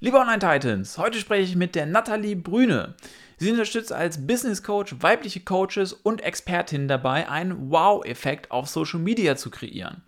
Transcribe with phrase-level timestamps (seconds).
[0.00, 2.94] Liebe Online-Titans, heute spreche ich mit der Nathalie Brüne.
[3.36, 9.34] Sie unterstützt als Business Coach weibliche Coaches und Expertinnen dabei, einen Wow-Effekt auf Social Media
[9.34, 10.02] zu kreieren.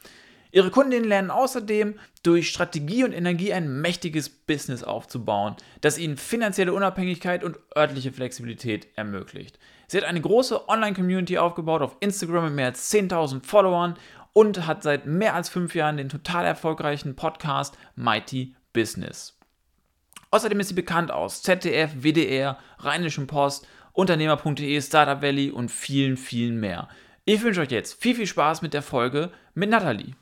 [0.52, 6.72] Ihre Kundinnen lernen außerdem, durch Strategie und Energie ein mächtiges Business aufzubauen, das ihnen finanzielle
[6.72, 9.58] Unabhängigkeit und örtliche Flexibilität ermöglicht.
[9.88, 13.96] Sie hat eine große Online-Community aufgebaut auf Instagram mit mehr als 10.000 Followern
[14.34, 19.39] und hat seit mehr als fünf Jahren den total erfolgreichen Podcast Mighty Business.
[20.32, 26.60] Außerdem ist sie bekannt aus ZDF, WDR, Rheinischen Post, Unternehmer.de, Startup Valley und vielen, vielen
[26.60, 26.88] mehr.
[27.24, 30.14] Ich wünsche euch jetzt viel, viel Spaß mit der Folge mit Nathalie.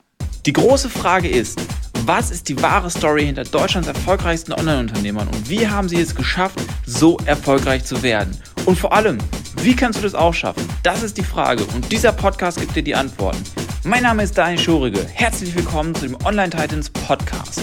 [0.46, 1.60] Die große Frage ist,
[2.06, 6.58] was ist die wahre Story hinter Deutschlands erfolgreichsten Online-Unternehmern und wie haben sie es geschafft,
[6.86, 8.34] so erfolgreich zu werden?
[8.64, 9.18] Und vor allem,
[9.56, 10.66] wie kannst du das auch schaffen?
[10.84, 13.42] Das ist die Frage und dieser Podcast gibt dir die Antworten.
[13.84, 15.04] Mein Name ist Daniel Schorige.
[15.04, 17.60] Herzlich willkommen zu dem Online Titans Podcast.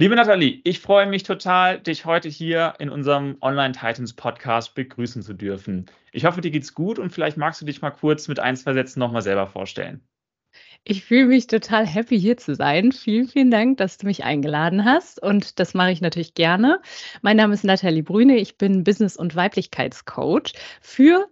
[0.00, 5.20] Liebe Nathalie, ich freue mich total, dich heute hier in unserem Online Titans Podcast begrüßen
[5.20, 5.90] zu dürfen.
[6.10, 8.72] Ich hoffe, dir geht's gut und vielleicht magst du dich mal kurz mit ein, zwei
[8.72, 10.00] Sätzen nochmal selber vorstellen.
[10.84, 12.92] Ich fühle mich total happy, hier zu sein.
[12.92, 15.22] Vielen, vielen Dank, dass du mich eingeladen hast.
[15.22, 16.80] Und das mache ich natürlich gerne.
[17.20, 18.38] Mein Name ist Nathalie Brüne.
[18.38, 21.28] Ich bin Business- und Weiblichkeitscoach für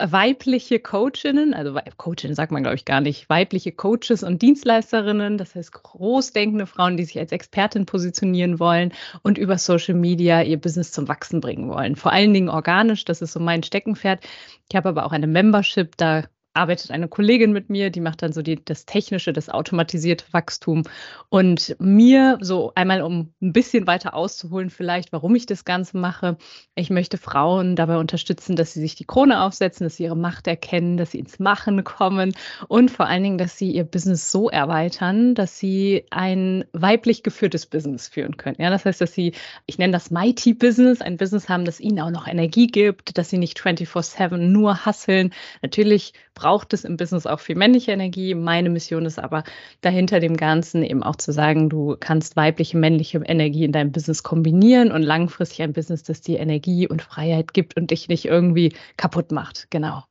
[0.00, 5.54] weibliche Coachinnen, also Coachinnen sagt man, glaube ich, gar nicht, weibliche Coaches und Dienstleisterinnen, das
[5.54, 8.92] heißt großdenkende Frauen, die sich als Expertin positionieren wollen
[9.22, 11.96] und über Social Media ihr Business zum Wachsen bringen wollen.
[11.96, 14.24] Vor allen Dingen organisch, das ist so mein Steckenpferd.
[14.68, 16.24] Ich habe aber auch eine Membership, da
[16.56, 20.82] arbeitet eine Kollegin mit mir, die macht dann so die, das technische, das automatisierte Wachstum.
[21.28, 26.36] Und mir, so einmal um ein bisschen weiter auszuholen, vielleicht, warum ich das Ganze mache.
[26.74, 30.46] Ich möchte Frauen dabei unterstützen, dass sie sich die Krone aufsetzen, dass sie ihre Macht
[30.46, 32.34] erkennen, dass sie ins Machen kommen
[32.68, 37.66] und vor allen Dingen, dass sie ihr Business so erweitern, dass sie ein weiblich geführtes
[37.66, 38.56] Business führen können.
[38.58, 39.32] Ja, das heißt, dass sie,
[39.66, 43.30] ich nenne das Mighty Business, ein Business haben, das ihnen auch noch Energie gibt, dass
[43.30, 45.32] sie nicht 24-7 nur hasseln.
[45.62, 48.32] Natürlich brauchen braucht es im Business auch viel männliche Energie.
[48.36, 49.42] Meine Mission ist aber
[49.80, 54.22] dahinter dem Ganzen eben auch zu sagen, du kannst weibliche, männliche Energie in deinem Business
[54.22, 58.76] kombinieren und langfristig ein Business, das dir Energie und Freiheit gibt und dich nicht irgendwie
[58.96, 59.66] kaputt macht.
[59.70, 60.04] Genau.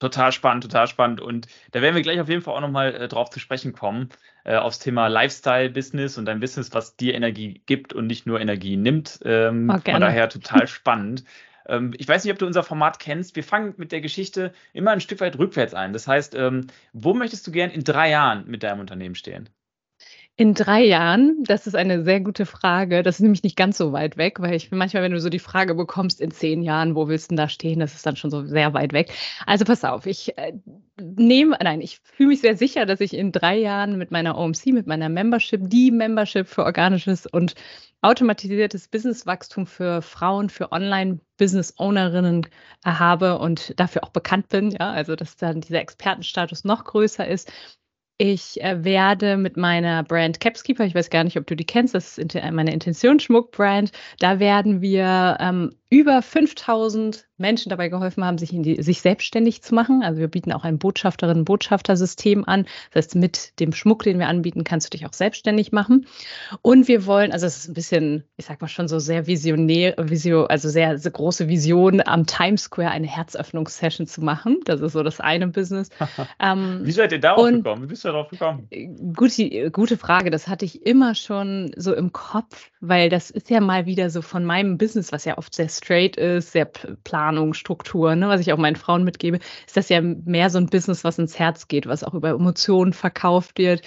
[0.00, 1.20] Total spannend, total spannend.
[1.20, 4.08] Und da werden wir gleich auf jeden Fall auch nochmal äh, drauf zu sprechen kommen,
[4.42, 8.76] äh, aufs Thema Lifestyle-Business und dein Business, was dir Energie gibt und nicht nur Energie
[8.76, 9.20] nimmt.
[9.24, 11.22] Ähm, oh, von daher total spannend.
[11.70, 13.36] Ähm, ich weiß nicht, ob du unser Format kennst.
[13.36, 15.92] Wir fangen mit der Geschichte immer ein Stück weit rückwärts ein.
[15.92, 19.48] Das heißt, ähm, wo möchtest du gern in drei Jahren mit deinem Unternehmen stehen?
[20.40, 23.02] In drei Jahren, das ist eine sehr gute Frage.
[23.02, 25.38] Das ist nämlich nicht ganz so weit weg, weil ich manchmal, wenn du so die
[25.38, 28.30] Frage bekommst, in zehn Jahren, wo willst du denn da stehen, das ist dann schon
[28.30, 29.12] so sehr weit weg.
[29.44, 30.54] Also pass auf, ich äh,
[30.98, 34.68] nehme, nein, ich fühle mich sehr sicher, dass ich in drei Jahren mit meiner OMC,
[34.68, 37.54] mit meiner Membership, die Membership für organisches und
[38.00, 42.46] automatisiertes Businesswachstum für Frauen, für Online-Business-Ownerinnen
[42.82, 47.52] habe und dafür auch bekannt bin, ja, also dass dann dieser Expertenstatus noch größer ist.
[48.22, 51.94] Ich äh, werde mit meiner Brand Capskeeper, ich weiß gar nicht, ob du die kennst,
[51.94, 58.50] das ist meine Intentionsschmuck-Brand, da werden wir ähm, über 5000 Menschen dabei geholfen haben, sich,
[58.52, 60.02] die, sich selbstständig zu machen.
[60.04, 62.66] Also wir bieten auch ein Botschafterinnen-Botschafter-System an.
[62.92, 66.06] Das heißt, mit dem Schmuck, den wir anbieten, kannst du dich auch selbstständig machen.
[66.62, 69.94] Und wir wollen, also es ist ein bisschen, ich sag mal schon so sehr visionär,
[69.98, 74.60] visio, also sehr, sehr große Vision, am Times Square eine Herzöffnungssession zu machen.
[74.66, 75.88] Das ist so das eine Business.
[76.40, 77.82] ähm, Wie seid ihr darauf gekommen?
[77.82, 78.68] Wie bist du darauf gekommen?
[79.16, 80.30] Gute, gute Frage.
[80.30, 84.20] Das hatte ich immer schon so im Kopf, weil das ist ja mal wieder so
[84.20, 86.66] von meinem Business, was ja oft sehr straight ist, sehr
[87.04, 90.66] Planung, Struktur, ne, was ich auch meinen Frauen mitgebe, ist das ja mehr so ein
[90.66, 93.82] Business, was ins Herz geht, was auch über Emotionen verkauft wird.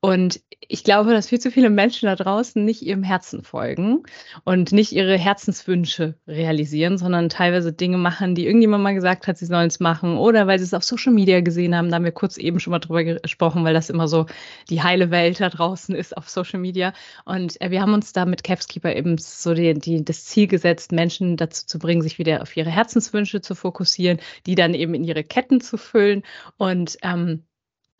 [0.00, 4.04] Und ich glaube, dass viel zu viele Menschen da draußen nicht ihrem Herzen folgen
[4.44, 9.46] und nicht ihre Herzenswünsche realisieren, sondern teilweise Dinge machen, die irgendjemand mal gesagt hat, sie
[9.46, 11.88] sollen es machen oder weil sie es auf Social Media gesehen haben.
[11.88, 14.26] Da haben wir kurz eben schon mal drüber gesprochen, weil das immer so
[14.70, 16.92] die heile Welt da draußen ist auf Social Media.
[17.24, 20.92] Und äh, wir haben uns da mit Capskeeper eben so die, die, das Ziel gesetzt,
[20.92, 25.02] Menschen dazu zu bringen, sich wieder auf ihre Herzenswünsche zu fokussieren, die dann eben in
[25.02, 26.22] ihre Ketten zu füllen
[26.56, 27.42] und ähm,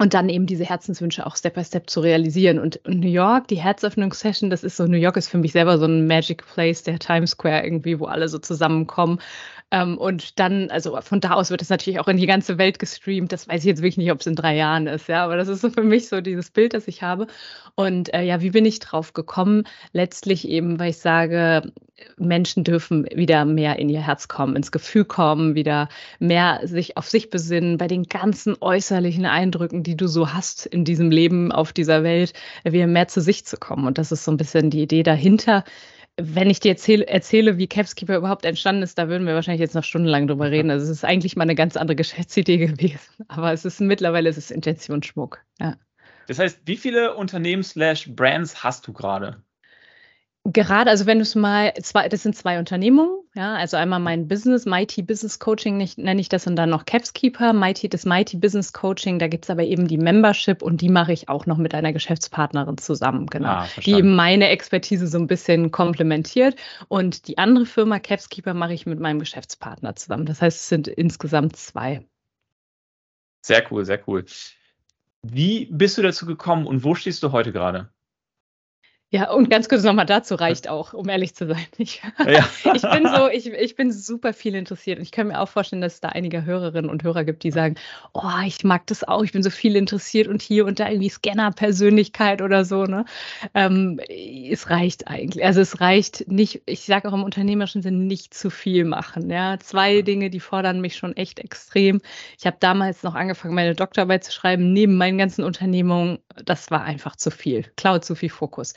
[0.01, 2.61] und dann eben diese Herzenswünsche auch Step by Step zu realisieren.
[2.61, 5.87] Und New York, die Herzöffnungssession, das ist so, New York ist für mich selber so
[5.87, 9.19] ein Magic Place, der Times Square irgendwie, wo alle so zusammenkommen.
[9.71, 12.79] Ähm, und dann, also von da aus wird es natürlich auch in die ganze Welt
[12.79, 13.33] gestreamt.
[13.33, 15.49] Das weiß ich jetzt wirklich nicht, ob es in drei Jahren ist, ja, aber das
[15.49, 17.27] ist so für mich so dieses Bild, das ich habe.
[17.75, 19.65] Und äh, ja, wie bin ich drauf gekommen?
[19.93, 21.73] Letztlich eben, weil ich sage,
[22.17, 27.09] Menschen dürfen wieder mehr in ihr Herz kommen, ins Gefühl kommen, wieder mehr sich auf
[27.09, 31.73] sich besinnen, bei den ganzen äußerlichen Eindrücken, die du so hast in diesem Leben, auf
[31.73, 33.87] dieser Welt, wieder mehr zu sich zu kommen.
[33.87, 35.65] Und das ist so ein bisschen die Idee dahinter.
[36.21, 39.75] Wenn ich dir erzähle, erzähle, wie Capskeeper überhaupt entstanden ist, da würden wir wahrscheinlich jetzt
[39.75, 40.71] noch stundenlang drüber reden.
[40.71, 43.25] Also es ist eigentlich mal eine ganz andere Geschäftsidee gewesen.
[43.29, 45.41] Aber es ist mittlerweile es ist Intentionsschmuck.
[45.59, 45.77] Ja.
[46.27, 49.43] Das heißt, wie viele Unternehmen slash Brands hast du gerade?
[50.45, 54.29] Gerade, also wenn du es mal, zwei, das sind zwei Unternehmungen, ja, also einmal mein
[54.29, 58.73] Business, Mighty Business Coaching nenne ich das und dann noch Capskeeper, Mighty, das Mighty Business
[58.73, 61.75] Coaching, da gibt es aber eben die Membership und die mache ich auch noch mit
[61.75, 66.57] einer Geschäftspartnerin zusammen, genau, ah, die eben meine Expertise so ein bisschen komplementiert
[66.89, 70.25] und die andere Firma Capskeeper mache ich mit meinem Geschäftspartner zusammen.
[70.25, 72.07] Das heißt, es sind insgesamt zwei.
[73.43, 74.25] Sehr cool, sehr cool.
[75.23, 77.91] Wie bist du dazu gekommen und wo stehst du heute gerade?
[79.11, 81.65] Ja, und ganz kurz nochmal dazu reicht auch, um ehrlich zu sein.
[81.79, 82.47] Ich, ja.
[82.75, 85.81] ich bin so, ich, ich bin super viel interessiert und ich kann mir auch vorstellen,
[85.81, 87.77] dass es da einige Hörerinnen und Hörer gibt, die sagen,
[88.13, 91.09] oh, ich mag das auch, ich bin so viel interessiert und hier und da irgendwie
[91.09, 92.85] Scanner-Persönlichkeit oder so.
[92.85, 93.07] Ne?
[93.55, 95.43] Ähm, es reicht eigentlich.
[95.43, 99.31] Also es reicht nicht, ich sage auch im unternehmerischen Sinne, nicht zu viel machen.
[99.31, 99.59] Ja?
[99.59, 102.03] Zwei Dinge, die fordern mich schon echt extrem.
[102.39, 106.19] Ich habe damals noch angefangen, meine Doktorarbeit zu schreiben, neben meinen ganzen Unternehmungen.
[106.45, 107.65] Das war einfach zu viel.
[107.77, 108.75] Klaut zu viel Fokus.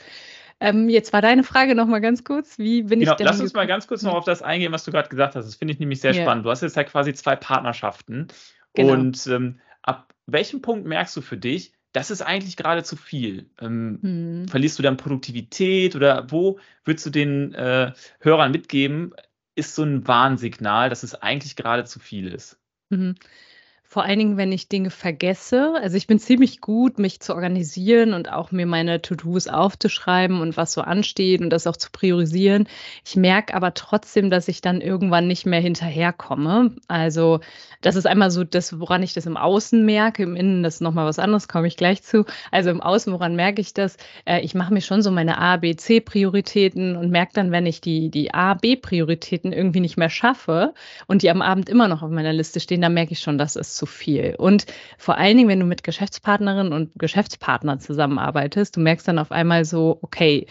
[0.62, 2.56] Ähm, jetzt war deine Frage noch mal ganz kurz.
[2.56, 4.84] Wie bin genau, ich denn Lass uns mal ganz kurz noch auf das eingehen, was
[4.84, 5.44] du gerade gesagt hast.
[5.46, 6.22] Das finde ich nämlich sehr yeah.
[6.22, 6.46] spannend.
[6.46, 8.28] Du hast jetzt ja quasi zwei Partnerschaften.
[8.74, 8.92] Genau.
[8.92, 13.50] Und ähm, ab welchem Punkt merkst du für dich, das ist eigentlich gerade zu viel?
[13.60, 14.48] Ähm, hm.
[14.48, 19.14] Verlierst du dann Produktivität oder wo würdest du den äh, Hörern mitgeben,
[19.56, 22.56] ist so ein Warnsignal, dass es eigentlich gerade zu viel ist?
[22.88, 23.16] Mhm.
[23.92, 25.74] Vor allen Dingen, wenn ich Dinge vergesse.
[25.74, 30.56] Also ich bin ziemlich gut, mich zu organisieren und auch mir meine To-Dos aufzuschreiben und
[30.56, 32.66] was so ansteht und das auch zu priorisieren.
[33.04, 36.74] Ich merke aber trotzdem, dass ich dann irgendwann nicht mehr hinterherkomme.
[36.88, 37.40] Also
[37.82, 40.22] das ist einmal so das, woran ich das im Außen merke.
[40.22, 42.24] Im Innen das ist nochmal was anderes, komme ich gleich zu.
[42.50, 43.98] Also im Außen, woran merke ich das?
[44.24, 47.82] Äh, ich mache mir schon so meine A, B, C-Prioritäten und merke dann, wenn ich
[47.82, 50.72] die, die A, B-Prioritäten irgendwie nicht mehr schaffe
[51.08, 53.54] und die am Abend immer noch auf meiner Liste stehen, dann merke ich schon, dass
[53.54, 54.36] es zu viel.
[54.38, 59.32] Und vor allen Dingen, wenn du mit Geschäftspartnerinnen und Geschäftspartnern zusammenarbeitest, du merkst dann auf
[59.32, 60.46] einmal so, okay,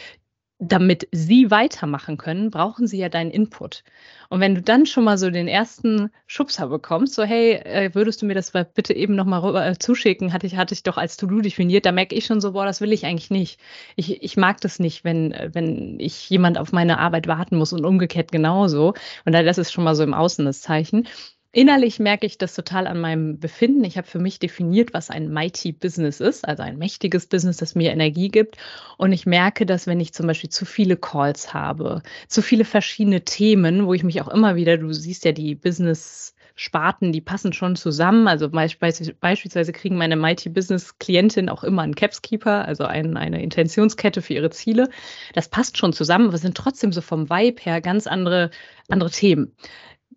[0.59, 3.83] damit sie weitermachen können, brauchen sie ja deinen Input.
[4.29, 8.21] Und wenn du dann schon mal so den ersten Schubser bekommst, so hey, äh, würdest
[8.21, 11.15] du mir das bitte eben nochmal rüber äh, zuschicken, hatte ich, hatte ich doch als
[11.15, 13.61] To-Do definiert, da merke ich schon so, boah, das will ich eigentlich nicht.
[13.95, 17.85] Ich, ich mag das nicht, wenn, wenn ich jemand auf meine Arbeit warten muss und
[17.85, 18.93] umgekehrt genauso.
[19.25, 21.07] Und das ist schon mal so im Außen das Zeichen.
[21.53, 23.83] Innerlich merke ich das total an meinem Befinden.
[23.83, 27.75] Ich habe für mich definiert, was ein mighty Business ist, also ein mächtiges Business, das
[27.75, 28.55] mir Energie gibt.
[28.97, 33.25] Und ich merke, dass wenn ich zum Beispiel zu viele Calls habe, zu viele verschiedene
[33.25, 37.53] Themen, wo ich mich auch immer wieder, du siehst ja die Business Sparten, die passen
[37.53, 38.27] schon zusammen.
[38.27, 44.21] Also beispielsweise kriegen meine Mighty Business Klientinnen auch immer einen Capskeeper, also ein, eine Intentionskette
[44.21, 44.89] für ihre Ziele.
[45.33, 48.51] Das passt schon zusammen, aber sind trotzdem so vom Vibe her ganz andere,
[48.89, 49.53] andere Themen.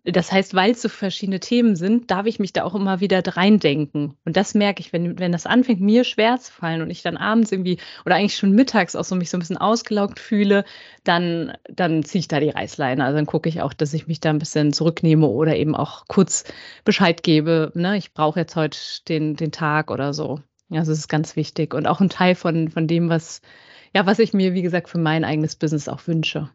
[0.07, 3.23] Das heißt, weil es so verschiedene Themen sind, darf ich mich da auch immer wieder
[3.25, 4.15] reindenken.
[4.23, 7.17] Und das merke ich, wenn, wenn das anfängt, mir schwer zu fallen und ich dann
[7.17, 10.63] abends irgendwie oder eigentlich schon mittags auch so mich so ein bisschen ausgelaugt fühle,
[11.03, 13.03] dann, dann ziehe ich da die Reißleine.
[13.03, 16.05] Also dann gucke ich auch, dass ich mich da ein bisschen zurücknehme oder eben auch
[16.07, 16.43] kurz
[16.83, 17.71] Bescheid gebe.
[17.73, 17.97] Ne?
[17.97, 20.39] Ich brauche jetzt heute den, den Tag oder so.
[20.69, 21.73] Ja, das ist ganz wichtig.
[21.73, 23.41] Und auch ein Teil von, von dem, was,
[23.95, 26.51] ja, was ich mir, wie gesagt, für mein eigenes Business auch wünsche.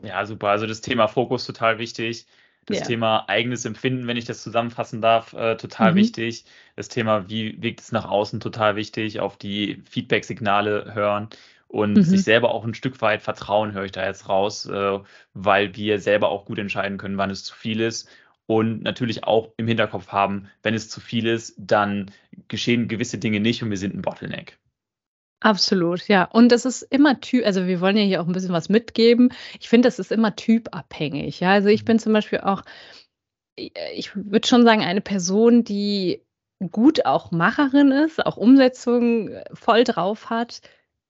[0.00, 0.48] Ja, super.
[0.48, 2.26] Also das Thema Fokus total wichtig.
[2.66, 2.84] Das ja.
[2.84, 5.96] Thema eigenes Empfinden, wenn ich das zusammenfassen darf, äh, total mhm.
[5.96, 6.44] wichtig.
[6.76, 9.20] Das Thema, wie wirkt es nach außen, total wichtig.
[9.20, 11.28] Auf die Feedback-Signale hören
[11.66, 12.02] und mhm.
[12.02, 14.98] sich selber auch ein Stück weit vertrauen, höre ich da jetzt raus, äh,
[15.34, 18.08] weil wir selber auch gut entscheiden können, wann es zu viel ist.
[18.46, 22.10] Und natürlich auch im Hinterkopf haben, wenn es zu viel ist, dann
[22.48, 24.58] geschehen gewisse Dinge nicht und wir sind ein Bottleneck.
[25.42, 26.24] Absolut, ja.
[26.24, 29.32] Und das ist immer Typ, also wir wollen ja hier auch ein bisschen was mitgeben.
[29.60, 31.40] Ich finde, das ist immer typabhängig.
[31.40, 31.86] Ja, also ich mhm.
[31.86, 32.62] bin zum Beispiel auch,
[33.56, 36.22] ich würde schon sagen, eine Person, die
[36.70, 40.60] gut auch Macherin ist, auch Umsetzung äh, voll drauf hat,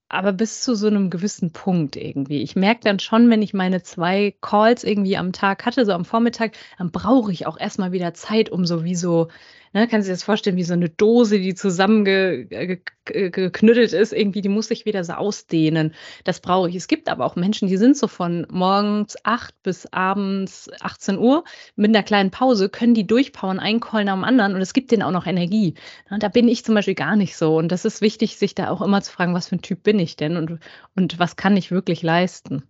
[0.09, 2.43] aber bis zu so einem gewissen Punkt irgendwie.
[2.43, 6.07] Ich merke dann schon, wenn ich meine zwei Calls irgendwie am Tag hatte, so am
[6.07, 9.29] Vormittag, dann brauche ich auch erstmal wieder Zeit, um sowieso
[9.75, 14.51] Ne, kannst du dir das vorstellen, wie so eine Dose, die zusammengeknüttelt ist, irgendwie, die
[14.51, 15.95] muss sich wieder so ausdehnen.
[16.25, 16.77] Das brauche ich.
[16.77, 21.45] Es gibt aber auch Menschen, die sind so von morgens 8 bis abends 18 Uhr
[21.75, 24.91] mit einer kleinen Pause, können die durchpowern, einen Call nach dem anderen und es gibt
[24.91, 25.75] denen auch noch Energie.
[26.11, 27.57] Ne, da bin ich zum Beispiel gar nicht so.
[27.57, 29.99] Und das ist wichtig, sich da auch immer zu fragen, was für ein Typ bin
[29.99, 30.59] ich denn und,
[30.97, 32.65] und was kann ich wirklich leisten.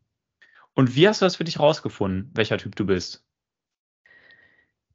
[0.75, 3.25] Und wie hast du das für dich rausgefunden, welcher Typ du bist?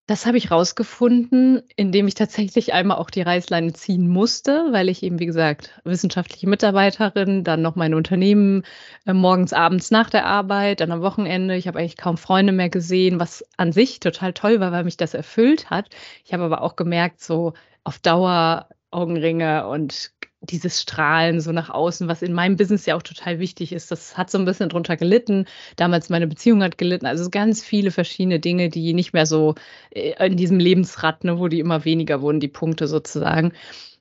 [0.08, 5.04] Das habe ich rausgefunden, indem ich tatsächlich einmal auch die Reißleine ziehen musste, weil ich
[5.04, 8.64] eben, wie gesagt, wissenschaftliche Mitarbeiterin, dann noch mein Unternehmen
[9.06, 11.58] äh, morgens, abends nach der Arbeit, dann am Wochenende.
[11.58, 14.96] Ich habe eigentlich kaum Freunde mehr gesehen, was an sich total toll war, weil mich
[14.96, 15.90] das erfüllt hat.
[16.24, 20.12] Ich habe aber auch gemerkt, so auf Dauer Augenringe und
[20.52, 24.18] dieses Strahlen so nach außen, was in meinem Business ja auch total wichtig ist, das
[24.18, 25.46] hat so ein bisschen drunter gelitten.
[25.76, 27.06] Damals meine Beziehung hat gelitten.
[27.06, 29.56] Also ganz viele verschiedene Dinge, die nicht mehr so
[29.92, 33.54] äh, in diesem Lebensrad, ne, wo die immer weniger wurden, die Punkte sozusagen.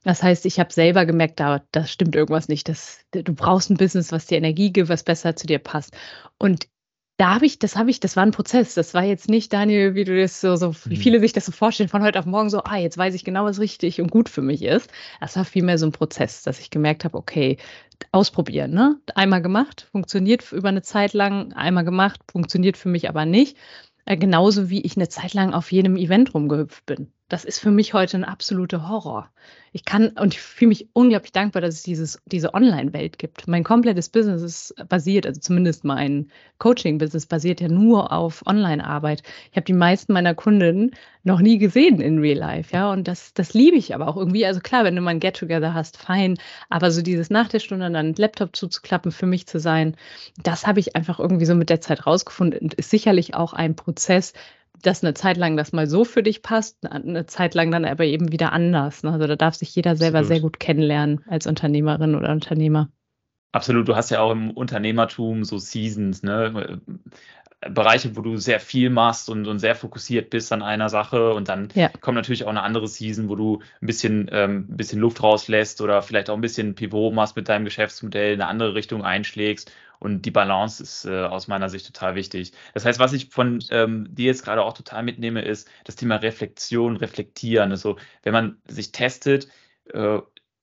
[0.04, 2.68] Das heißt, ich habe selber gemerkt, da, da stimmt irgendwas nicht.
[2.68, 5.96] Das, du brauchst ein Business, was dir Energie gibt, was besser zu dir passt.
[6.38, 6.68] Und
[7.16, 8.74] da habe ich, das habe ich, das war ein Prozess.
[8.74, 11.00] Das war jetzt nicht, Daniel, wie du das so, so wie mhm.
[11.00, 13.44] viele sich das so vorstellen, von heute auf morgen so, ah, jetzt weiß ich genau,
[13.44, 14.90] was richtig und gut für mich ist.
[15.20, 17.56] Das war vielmehr so ein Prozess, dass ich gemerkt habe, okay,
[18.12, 19.00] ausprobieren, ne?
[19.14, 23.56] Einmal gemacht, funktioniert über eine Zeit lang, einmal gemacht, funktioniert für mich aber nicht.
[24.04, 27.12] Äh, genauso wie ich eine Zeit lang auf jedem Event rumgehüpft bin.
[27.28, 29.28] Das ist für mich heute ein absoluter Horror.
[29.72, 33.48] Ich kann und ich fühle mich unglaublich dankbar, dass es dieses, diese Online-Welt gibt.
[33.48, 39.24] Mein komplettes Business ist basiert, also zumindest mein Coaching-Business basiert ja nur auf Online-Arbeit.
[39.50, 40.92] Ich habe die meisten meiner Kundinnen
[41.24, 44.46] noch nie gesehen in Real Life, ja, und das, das liebe ich aber auch irgendwie.
[44.46, 46.38] Also klar, wenn du mal ein Get-Together hast, fein,
[46.70, 49.96] aber so dieses nach der Stunde dann Laptop zuzuklappen, für mich zu sein,
[50.42, 53.74] das habe ich einfach irgendwie so mit der Zeit rausgefunden und ist sicherlich auch ein
[53.74, 54.32] Prozess,
[54.82, 58.04] dass eine Zeit lang das mal so für dich passt, eine Zeit lang dann aber
[58.04, 59.02] eben wieder anders.
[59.02, 59.12] Ne?
[59.12, 60.34] Also da darf sich jeder selber Absolut.
[60.34, 62.88] sehr gut kennenlernen als Unternehmerin oder Unternehmer.
[63.52, 66.80] Absolut, du hast ja auch im Unternehmertum so Seasons, ne?
[67.60, 71.48] Bereiche, wo du sehr viel machst und, und sehr fokussiert bist an einer Sache und
[71.48, 71.88] dann ja.
[71.88, 75.80] kommt natürlich auch eine andere Season, wo du ein bisschen, ähm, ein bisschen Luft rauslässt
[75.80, 79.72] oder vielleicht auch ein bisschen Pivot machst mit deinem Geschäftsmodell, in eine andere Richtung einschlägst
[79.98, 82.52] und die Balance ist äh, aus meiner Sicht total wichtig.
[82.74, 86.16] Das heißt, was ich von ähm, dir jetzt gerade auch total mitnehme, ist das Thema
[86.16, 87.70] Reflexion, Reflektieren.
[87.70, 89.48] Also wenn man sich testet,
[89.92, 90.18] äh,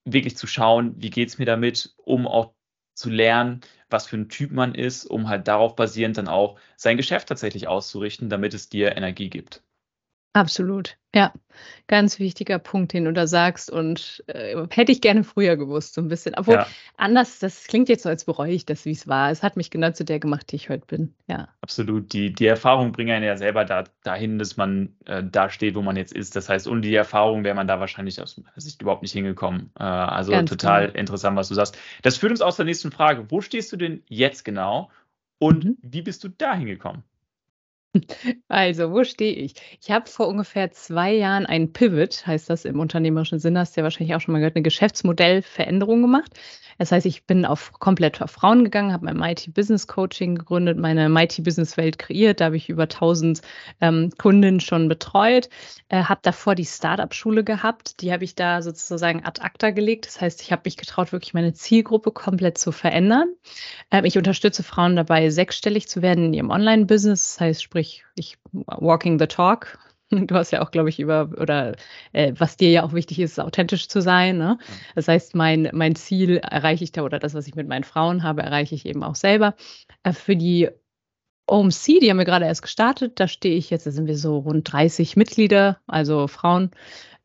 [0.06, 2.54] wirklich zu schauen, wie geht es mir damit, um auch
[2.94, 6.98] zu lernen, was für ein Typ man ist, um halt darauf basierend dann auch sein
[6.98, 9.64] Geschäft tatsächlich auszurichten, damit es dir Energie gibt.
[10.36, 11.32] Absolut, ja.
[11.86, 16.02] Ganz wichtiger Punkt, den du da sagst und, äh, hätte ich gerne früher gewusst, so
[16.02, 16.34] ein bisschen.
[16.36, 16.68] Obwohl Ja.
[16.98, 19.30] anders das klingt jetzt so, als bereue ich das, wie es war.
[19.30, 21.50] Es hat mich genau zu der gemacht, die ich heute bin, ja.
[21.62, 22.12] Absolut.
[22.14, 25.84] Die die Erfahrung bringt einen ja selber da dahin, dass man, äh, da steht, wo
[25.84, 26.36] man jetzt ist.
[26.36, 29.70] Das heißt, ohne die Erfahrung wäre man da wahrscheinlich aus meiner Sicht überhaupt nicht hingekommen.
[29.80, 31.00] Äh, also Ganz total genau.
[31.00, 31.78] interessant, was du sagst.
[32.02, 33.30] Das führt uns auch zur nächsten Frage.
[33.30, 34.90] Wo stehst du denn jetzt genau
[35.38, 35.78] und Mhm.
[35.84, 37.04] wie bist du da hingekommen?
[38.48, 39.54] Also, wo stehe ich?
[39.82, 43.82] Ich habe vor ungefähr zwei Jahren einen Pivot, heißt das im unternehmerischen Sinne, hast du
[43.82, 46.32] ja wahrscheinlich auch schon mal gehört, eine Geschäftsmodellveränderung gemacht.
[46.78, 50.78] Das heißt, ich bin auf komplett auf Frauen gegangen, habe mein Mighty Business Coaching gegründet,
[50.78, 52.40] meine Mighty Business Welt kreiert.
[52.40, 53.42] Da habe ich über 1000
[53.82, 55.50] ähm, Kundinnen schon betreut.
[55.90, 58.02] Äh, habe davor die Startup-Schule gehabt.
[58.02, 60.08] Die habe ich da sozusagen ad acta gelegt.
[60.08, 63.34] Das heißt, ich habe mich getraut, wirklich meine Zielgruppe komplett zu verändern.
[63.92, 67.34] Ähm, ich unterstütze Frauen dabei, sechsstellig zu werden in ihrem Online-Business.
[67.34, 69.78] Das heißt, sprich, ich walking the talk,
[70.28, 71.76] Du hast ja auch, glaube ich, über, oder
[72.12, 74.38] äh, was dir ja auch wichtig ist, authentisch zu sein.
[74.38, 74.58] Ne?
[74.96, 78.24] Das heißt, mein, mein Ziel erreiche ich da oder das, was ich mit meinen Frauen
[78.24, 79.56] habe, erreiche ich eben auch selber.
[80.04, 80.70] Äh, für die
[81.48, 84.38] OMC, die haben wir gerade erst gestartet, da stehe ich jetzt, da sind wir so
[84.38, 86.72] rund 30 Mitglieder, also Frauen.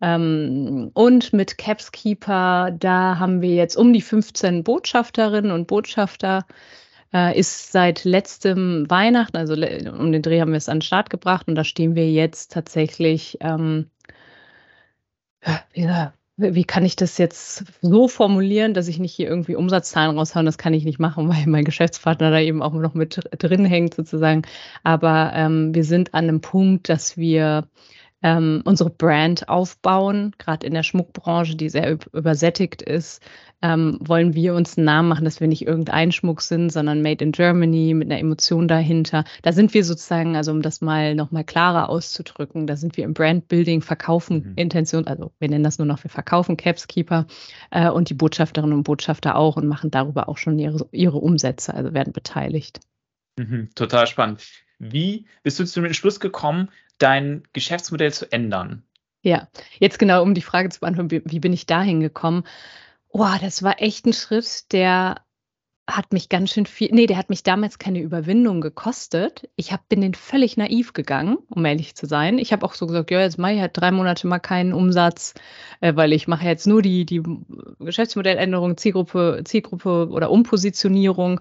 [0.00, 6.46] Ähm, und mit Capskeeper, da haben wir jetzt um die 15 Botschafterinnen und Botschafter
[7.12, 11.10] äh, ist seit letztem Weihnachten, also um den Dreh haben wir es an den Start
[11.10, 13.90] gebracht und da stehen wir jetzt tatsächlich, ähm,
[15.72, 15.88] wie,
[16.36, 20.46] wie kann ich das jetzt so formulieren, dass ich nicht hier irgendwie Umsatzzahlen raushauen?
[20.46, 23.94] Das kann ich nicht machen, weil mein Geschäftspartner da eben auch noch mit drin hängt
[23.94, 24.42] sozusagen.
[24.84, 27.66] Aber ähm, wir sind an einem Punkt, dass wir
[28.22, 33.22] ähm, unsere Brand aufbauen, gerade in der Schmuckbranche, die sehr übersättigt ist,
[33.62, 37.24] ähm, wollen wir uns einen Namen machen, dass wir nicht irgendein Schmuck sind, sondern Made
[37.24, 39.24] in Germany mit einer Emotion dahinter.
[39.42, 43.14] Da sind wir sozusagen, also um das mal nochmal klarer auszudrücken, da sind wir im
[43.14, 44.52] Brandbuilding, verkaufen mhm.
[44.56, 47.26] Intention, also wir nennen das nur noch, wir verkaufen Capskeeper
[47.70, 51.74] äh, und die Botschafterinnen und Botschafter auch und machen darüber auch schon ihre, ihre Umsätze,
[51.74, 52.80] also werden beteiligt.
[53.36, 54.46] Mhm, total spannend.
[54.78, 56.68] Wie bist du zu dem Entschluss gekommen,
[56.98, 58.84] dein Geschäftsmodell zu ändern?
[59.22, 62.44] Ja, jetzt genau, um die Frage zu beantworten, wie, wie bin ich da hingekommen?
[63.08, 65.16] Oh, das war echt ein Schritt, der
[65.88, 69.48] hat mich ganz schön viel, nee, der hat mich damals keine Überwindung gekostet.
[69.56, 72.38] Ich hab, bin den völlig naiv gegangen, um ehrlich zu sein.
[72.38, 75.32] Ich habe auch so gesagt, ja, jetzt mache ich halt drei Monate mal keinen Umsatz,
[75.80, 77.22] äh, weil ich mache jetzt nur die, die
[77.80, 81.40] Geschäftsmodelländerung, Zielgruppe, Zielgruppe oder Umpositionierung.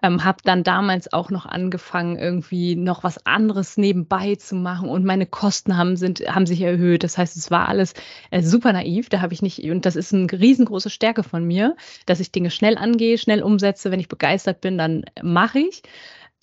[0.00, 5.04] Ähm, habe dann damals auch noch angefangen, irgendwie noch was anderes nebenbei zu machen und
[5.04, 7.02] meine Kosten haben, sind, haben sich erhöht.
[7.02, 7.94] Das heißt, es war alles
[8.30, 9.08] äh, super naiv.
[9.08, 11.74] Da habe ich nicht, und das ist eine riesengroße Stärke von mir,
[12.06, 13.87] dass ich Dinge schnell angehe, schnell umsetze.
[13.90, 15.82] Wenn ich begeistert bin, dann mache ich.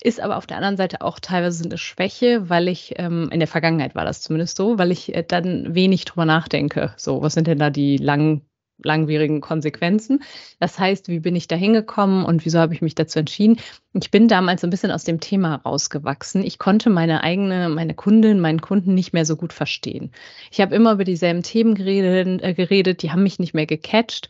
[0.02, 3.48] Ist aber auf der anderen Seite auch teilweise eine Schwäche, weil ich, ähm, in der
[3.48, 6.92] Vergangenheit war das zumindest so, weil ich äh, dann wenig drüber nachdenke.
[6.96, 8.42] So, was sind denn da die langen
[8.82, 10.22] langwierigen Konsequenzen.
[10.60, 13.58] Das heißt, wie bin ich da hingekommen und wieso habe ich mich dazu entschieden?
[13.94, 16.42] Ich bin damals ein bisschen aus dem Thema rausgewachsen.
[16.42, 20.10] Ich konnte meine eigene, meine Kundin, meinen Kunden nicht mehr so gut verstehen.
[20.50, 24.28] Ich habe immer über dieselben Themen geredet, äh, geredet, die haben mich nicht mehr gecatcht.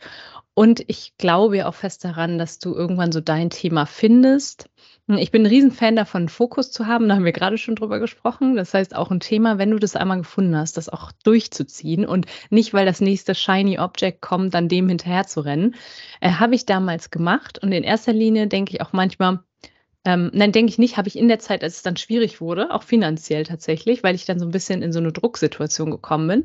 [0.57, 4.71] Und ich glaube auch fest daran, dass du irgendwann so dein Thema findest.
[5.05, 7.07] Ich bin ein Riesenfan davon, Fokus zu haben.
[7.07, 8.55] Da haben wir gerade schon drüber gesprochen.
[8.55, 12.25] Das heißt, auch ein Thema, wenn du das einmal gefunden hast, das auch durchzuziehen und
[12.49, 15.75] nicht, weil das nächste Shiny Object kommt, dann dem hinterher zu rennen.
[16.21, 17.59] Äh, habe ich damals gemacht.
[17.61, 19.41] Und in erster Linie denke ich auch manchmal,
[20.05, 22.73] ähm, nein, denke ich nicht, habe ich in der Zeit, als es dann schwierig wurde,
[22.73, 26.43] auch finanziell tatsächlich, weil ich dann so ein bisschen in so eine Drucksituation gekommen bin,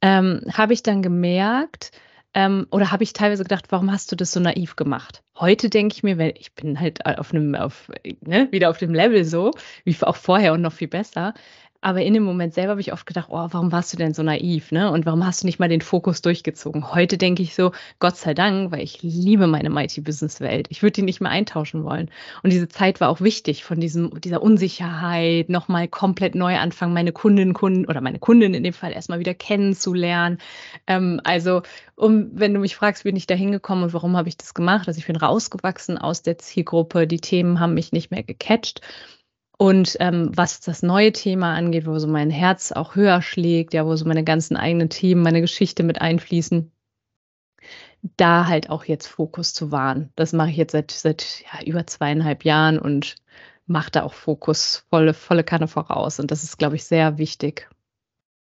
[0.00, 1.92] ähm, habe ich dann gemerkt,
[2.34, 5.22] ähm, oder habe ich teilweise gedacht, warum hast du das so naiv gemacht?
[5.38, 8.94] Heute denke ich mir, weil ich bin halt auf einem, auf, ne, wieder auf dem
[8.94, 9.52] Level so,
[9.84, 11.34] wie auch vorher und noch viel besser.
[11.82, 14.22] Aber in dem Moment selber habe ich oft gedacht, oh, warum warst du denn so
[14.22, 14.90] naiv, ne?
[14.92, 16.94] Und warum hast du nicht mal den Fokus durchgezogen?
[16.94, 20.68] Heute denke ich so, Gott sei Dank, weil ich liebe meine Mighty Business Welt.
[20.70, 22.08] Ich würde die nicht mehr eintauschen wollen.
[22.44, 27.10] Und diese Zeit war auch wichtig von diesem, dieser Unsicherheit, nochmal komplett neu anfangen, meine
[27.10, 30.38] Kundinnen, Kunden oder meine Kundin in dem Fall erstmal wieder kennenzulernen.
[30.86, 31.62] Ähm, also,
[31.96, 34.86] um, wenn du mich fragst, bin ich da hingekommen und warum habe ich das gemacht?
[34.86, 37.08] Also ich bin rausgewachsen aus der Zielgruppe.
[37.08, 38.80] Die Themen haben mich nicht mehr gecatcht.
[39.62, 43.86] Und ähm, was das neue Thema angeht, wo so mein Herz auch höher schlägt, ja,
[43.86, 46.72] wo so meine ganzen eigenen Themen, meine Geschichte mit einfließen,
[48.16, 50.12] da halt auch jetzt Fokus zu wahren.
[50.16, 53.14] Das mache ich jetzt seit, seit ja, über zweieinhalb Jahren und
[53.66, 56.18] mache da auch Fokus volle, volle Kanne voraus.
[56.18, 57.70] Und das ist, glaube ich, sehr wichtig.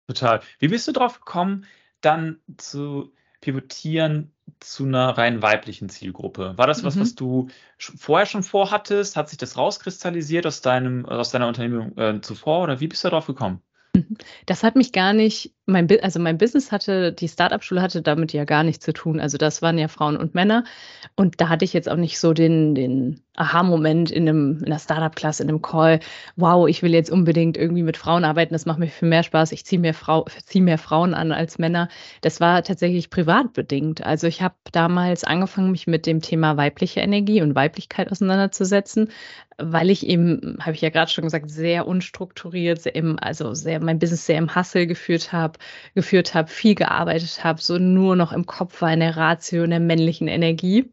[0.07, 0.39] Total.
[0.59, 1.65] Wie bist du drauf gekommen,
[1.99, 3.11] dann zu
[3.41, 6.57] pivotieren zu einer rein weiblichen Zielgruppe.
[6.57, 7.01] War das was, mhm.
[7.01, 9.15] was du vorher schon vorhattest?
[9.15, 13.09] Hat sich das rauskristallisiert aus deinem, aus deiner Unternehmung äh, zuvor oder wie bist du
[13.09, 13.61] darauf gekommen?
[14.45, 18.45] Das hat mich gar nicht, mein, also mein Business hatte, die Startup-Schule hatte damit ja
[18.45, 19.19] gar nichts zu tun.
[19.19, 20.63] Also das waren ja Frauen und Männer.
[21.15, 25.43] Und da hatte ich jetzt auch nicht so den, den Aha-Moment in, in einer Startup-Klasse,
[25.43, 25.99] in einem Call,
[26.35, 29.53] wow, ich will jetzt unbedingt irgendwie mit Frauen arbeiten, das macht mir viel mehr Spaß,
[29.53, 29.95] ich ziehe mehr,
[30.45, 31.87] zieh mehr Frauen an als Männer.
[32.21, 34.03] Das war tatsächlich privat bedingt.
[34.05, 39.09] Also ich habe damals angefangen, mich mit dem Thema weibliche Energie und Weiblichkeit auseinanderzusetzen,
[39.57, 43.99] weil ich eben, habe ich ja gerade schon gesagt, sehr unstrukturiert, sehr also sehr mein
[43.99, 45.59] Business sehr im Hustle geführt habe,
[45.95, 49.71] geführt habe, viel gearbeitet habe, so nur noch im Kopf war in der Ratio, in
[49.71, 50.91] der männlichen Energie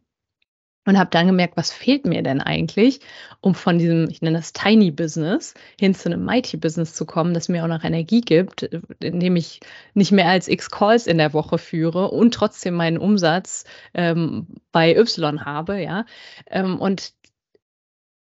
[0.87, 3.01] und habe dann gemerkt, was fehlt mir denn eigentlich,
[3.41, 7.35] um von diesem, ich nenne das Tiny Business, hin zu einem Mighty Business zu kommen,
[7.35, 8.63] das mir auch noch Energie gibt,
[9.01, 9.61] indem ich
[9.95, 14.97] nicht mehr als X Calls in der Woche führe und trotzdem meinen Umsatz ähm, bei
[14.97, 16.07] Y habe, ja.
[16.47, 17.15] Ähm, und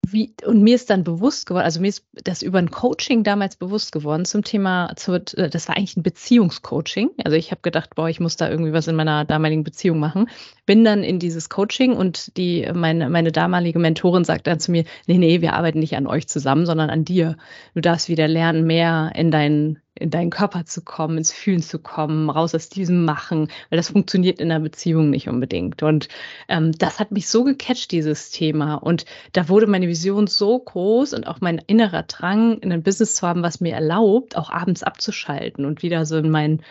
[0.06, 3.56] wie, und mir ist dann bewusst geworden, also mir ist das über ein Coaching damals
[3.56, 7.10] bewusst geworden zum Thema, zu, äh, das war eigentlich ein Beziehungscoaching.
[7.24, 10.28] Also ich habe gedacht, boah, ich muss da irgendwie was in meiner damaligen Beziehung machen.
[10.66, 14.84] Bin dann in dieses Coaching und die, meine, meine damalige Mentorin sagt dann zu mir,
[15.06, 17.36] nee, nee, wir arbeiten nicht an euch zusammen, sondern an dir.
[17.74, 21.78] Du darfst wieder lernen, mehr in deinen in deinen Körper zu kommen, ins Fühlen zu
[21.78, 25.82] kommen, raus aus diesem Machen, weil das funktioniert in einer Beziehung nicht unbedingt.
[25.82, 26.08] Und
[26.48, 28.74] ähm, das hat mich so gecatcht, dieses Thema.
[28.74, 33.26] Und da wurde meine Vision so groß und auch mein innerer Drang, ein Business zu
[33.26, 36.62] haben, was mir erlaubt, auch abends abzuschalten und wieder so in meinen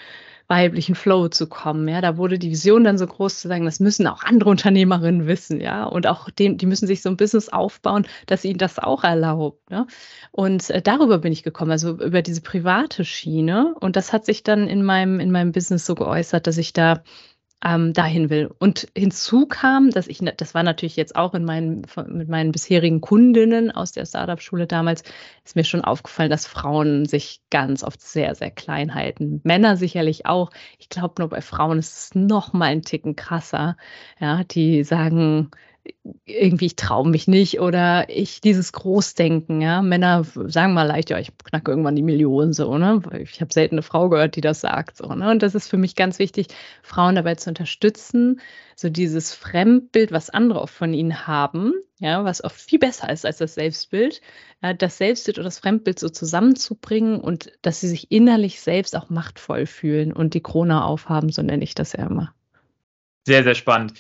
[0.50, 1.88] weiblichen Flow zu kommen.
[1.88, 5.28] Ja, da wurde die Vision dann so groß zu sagen, das müssen auch andere Unternehmerinnen
[5.28, 8.80] wissen, ja, und auch dem, die müssen sich so ein Business aufbauen, dass ihnen das
[8.80, 9.70] auch erlaubt.
[9.70, 9.86] Ne?
[10.32, 13.76] Und äh, darüber bin ich gekommen, also über diese private Schiene.
[13.80, 17.04] Und das hat sich dann in meinem, in meinem Business so geäußert, dass ich da
[17.64, 18.50] ähm, dahin will.
[18.60, 23.02] Und hinzu kam, dass ich, das war natürlich jetzt auch in meinen, mit meinen bisherigen
[23.02, 25.04] Kundinnen aus der Startup-Schule damals,
[25.44, 29.42] ist mir schon aufgefallen, dass Frauen sich ganz oft sehr, sehr klein halten.
[29.44, 30.52] Männer sicherlich auch.
[30.78, 33.76] Ich glaube, nur bei Frauen ist es noch mal ein Ticken krasser.
[34.20, 35.52] Ja, die sagen,
[36.26, 39.82] irgendwie, ich traue mich nicht oder ich dieses Großdenken, ja.
[39.82, 43.02] Männer sagen mal leicht, ja, ich knacke irgendwann die Millionen so, ne?
[43.20, 45.32] Ich habe selten eine Frau gehört, die das sagt, so, ne?
[45.32, 46.48] Und das ist für mich ganz wichtig,
[46.84, 48.42] Frauen dabei zu unterstützen,
[48.76, 53.26] so dieses Fremdbild, was andere oft von ihnen haben, ja, was oft viel besser ist
[53.26, 54.22] als das Selbstbild,
[54.62, 59.10] ja, das Selbstbild und das Fremdbild so zusammenzubringen und dass sie sich innerlich selbst auch
[59.10, 62.34] machtvoll fühlen und die Krone aufhaben, so nenne ich das ja immer.
[63.26, 64.00] Sehr, sehr spannend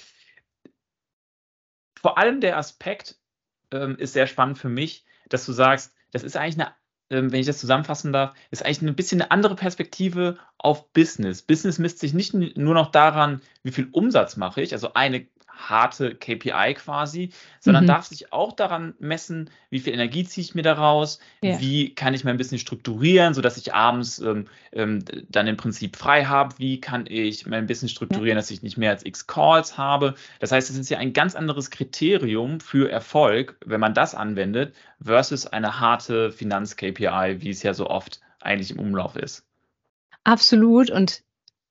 [2.02, 3.18] vor allem der Aspekt
[3.72, 6.74] ähm, ist sehr spannend für mich, dass du sagst, das ist eigentlich eine,
[7.10, 11.42] ähm, wenn ich das zusammenfassen darf, ist eigentlich ein bisschen eine andere Perspektive auf Business.
[11.42, 15.28] Business misst sich nicht nur noch daran, wie viel Umsatz mache ich, also eine
[15.60, 17.88] harte KPI quasi, sondern mhm.
[17.88, 21.60] darf sich auch daran messen, wie viel Energie ziehe ich mir daraus, ja.
[21.60, 26.26] wie kann ich mein Business strukturieren, sodass ich abends ähm, ähm, dann im Prinzip frei
[26.26, 28.42] habe, wie kann ich mein Business strukturieren, ja.
[28.42, 30.16] dass ich nicht mehr als x Calls habe.
[30.40, 34.74] Das heißt, es ist ja ein ganz anderes Kriterium für Erfolg, wenn man das anwendet,
[35.02, 39.46] versus eine harte Finanz-KPI, wie es ja so oft eigentlich im Umlauf ist.
[40.24, 40.90] Absolut.
[40.92, 41.24] Und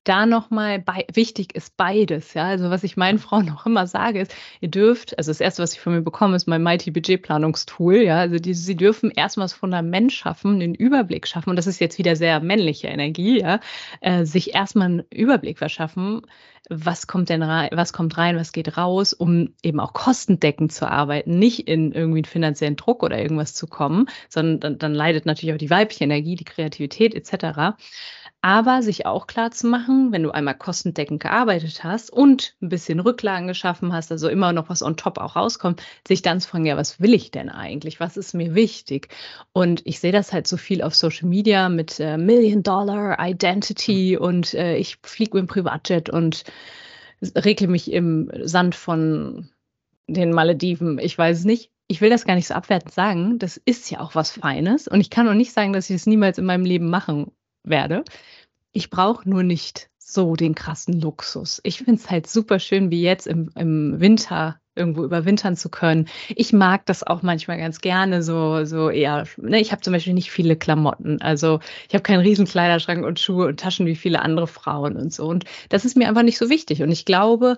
[0.09, 2.35] da nochmal wichtig ist beides.
[2.35, 5.63] Ja, also was ich meinen Frauen auch immer sage, ist, ihr dürft, also das erste,
[5.63, 7.97] was ich von mir bekomme, ist mein Mighty Budgetplanungstool.
[7.97, 11.51] Ja, also die, sie dürfen erstmal das Fundament schaffen, den Überblick schaffen.
[11.51, 13.41] Und das ist jetzt wieder sehr männliche Energie.
[13.41, 13.61] Ja,
[14.01, 16.23] äh, sich erstmal einen Überblick verschaffen.
[16.71, 20.91] Was kommt denn rein, was kommt rein, was geht raus, um eben auch kostendeckend zu
[20.91, 25.25] arbeiten, nicht in irgendwie einen finanziellen Druck oder irgendwas zu kommen, sondern dann, dann leidet
[25.25, 27.77] natürlich auch die weibliche Energie, die Kreativität etc
[28.41, 33.01] aber sich auch klar zu machen, wenn du einmal kostendeckend gearbeitet hast und ein bisschen
[33.01, 36.67] Rücklagen geschaffen hast, also immer noch was on top auch rauskommt, sich dann zu fragen,
[36.67, 37.99] ja, was will ich denn eigentlich?
[37.99, 39.09] Was ist mir wichtig?
[39.53, 44.17] Und ich sehe das halt so viel auf Social Media mit äh, Million Dollar Identity
[44.19, 44.25] mhm.
[44.25, 46.45] und äh, ich fliege mit dem Privatjet und
[47.35, 49.49] regle mich im Sand von
[50.07, 50.99] den Malediven.
[51.01, 51.73] Ich weiß es nicht.
[51.89, 53.39] Ich will das gar nicht so abwertend sagen.
[53.39, 54.87] Das ist ja auch was Feines.
[54.87, 57.33] Und ich kann auch nicht sagen, dass ich es das niemals in meinem Leben machen
[57.71, 58.05] werde.
[58.73, 61.61] Ich brauche nur nicht so den krassen Luxus.
[61.65, 66.09] Ich finde es halt super schön, wie jetzt im, im Winter irgendwo überwintern zu können.
[66.35, 70.15] Ich mag das auch manchmal ganz gerne, so, so eher, ne, ich habe zum Beispiel
[70.15, 71.21] nicht viele Klamotten.
[71.21, 75.13] Also ich habe keinen riesen Kleiderschrank und Schuhe und Taschen wie viele andere Frauen und
[75.13, 75.27] so.
[75.27, 76.83] Und das ist mir einfach nicht so wichtig.
[76.83, 77.57] Und ich glaube,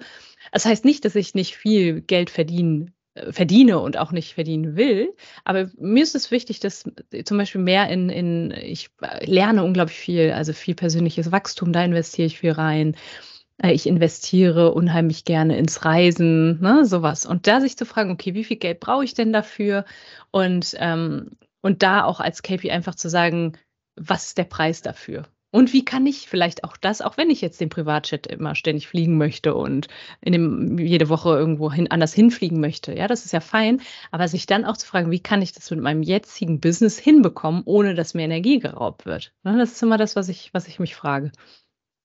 [0.51, 2.95] das heißt nicht, dass ich nicht viel Geld verdienen
[3.31, 5.15] verdiene und auch nicht verdienen will.
[5.45, 6.85] Aber mir ist es wichtig, dass
[7.25, 8.91] zum Beispiel mehr in, in, ich
[9.23, 12.97] lerne unglaublich viel, also viel persönliches Wachstum, da investiere ich viel rein.
[13.63, 17.27] Äh, ich investiere unheimlich gerne ins Reisen, ne, sowas.
[17.27, 19.85] Und da sich zu fragen, okay, wie viel Geld brauche ich denn dafür?
[20.31, 23.59] Und, ähm, und da auch als KPI einfach zu sagen,
[23.97, 25.27] was ist der Preis dafür?
[25.53, 28.87] Und wie kann ich vielleicht auch das, auch wenn ich jetzt den Privatjet immer ständig
[28.87, 29.89] fliegen möchte und
[30.21, 33.81] in dem, jede Woche irgendwo hin, anders hinfliegen möchte, ja, das ist ja fein,
[34.13, 37.63] aber sich dann auch zu fragen, wie kann ich das mit meinem jetzigen Business hinbekommen,
[37.65, 39.33] ohne dass mir Energie geraubt wird?
[39.43, 41.33] Ne, das ist immer das, was ich, was ich mich frage.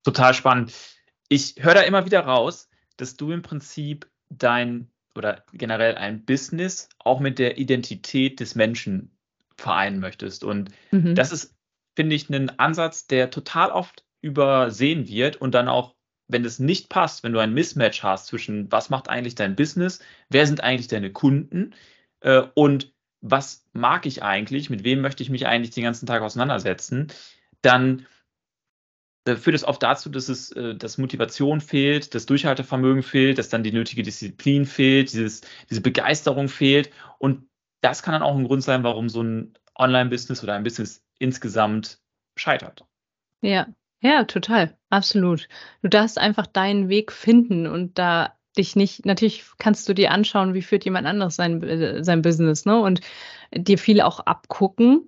[0.04, 0.74] Total spannend.
[1.30, 6.90] Ich höre da immer wieder raus, dass du im Prinzip dein oder generell ein Business
[7.00, 9.16] auch mit der Identität des Menschen
[9.58, 10.44] vereinen möchtest.
[10.44, 11.16] Und mhm.
[11.16, 11.55] das ist
[11.96, 15.96] finde ich, einen Ansatz, der total oft übersehen wird und dann auch,
[16.28, 20.00] wenn es nicht passt, wenn du ein Mismatch hast zwischen, was macht eigentlich dein Business,
[20.30, 21.74] wer sind eigentlich deine Kunden
[22.22, 26.22] äh, und was mag ich eigentlich, mit wem möchte ich mich eigentlich den ganzen Tag
[26.22, 27.08] auseinandersetzen,
[27.62, 28.06] dann
[29.26, 33.50] äh, führt es oft dazu, dass es äh, dass Motivation fehlt, das Durchhaltevermögen fehlt, dass
[33.50, 36.92] dann die nötige Disziplin fehlt, dieses, diese Begeisterung fehlt.
[37.20, 37.48] Und
[37.82, 42.00] das kann dann auch ein Grund sein, warum so ein Online-Business oder ein Business insgesamt
[42.36, 42.86] scheitert.
[43.42, 43.68] Ja,
[44.02, 45.48] ja, total, absolut.
[45.82, 50.54] Du darfst einfach deinen Weg finden und da dich nicht, natürlich kannst du dir anschauen,
[50.54, 52.80] wie führt jemand anderes sein, äh, sein Business, ne?
[52.80, 53.02] Und
[53.54, 55.08] dir viel auch abgucken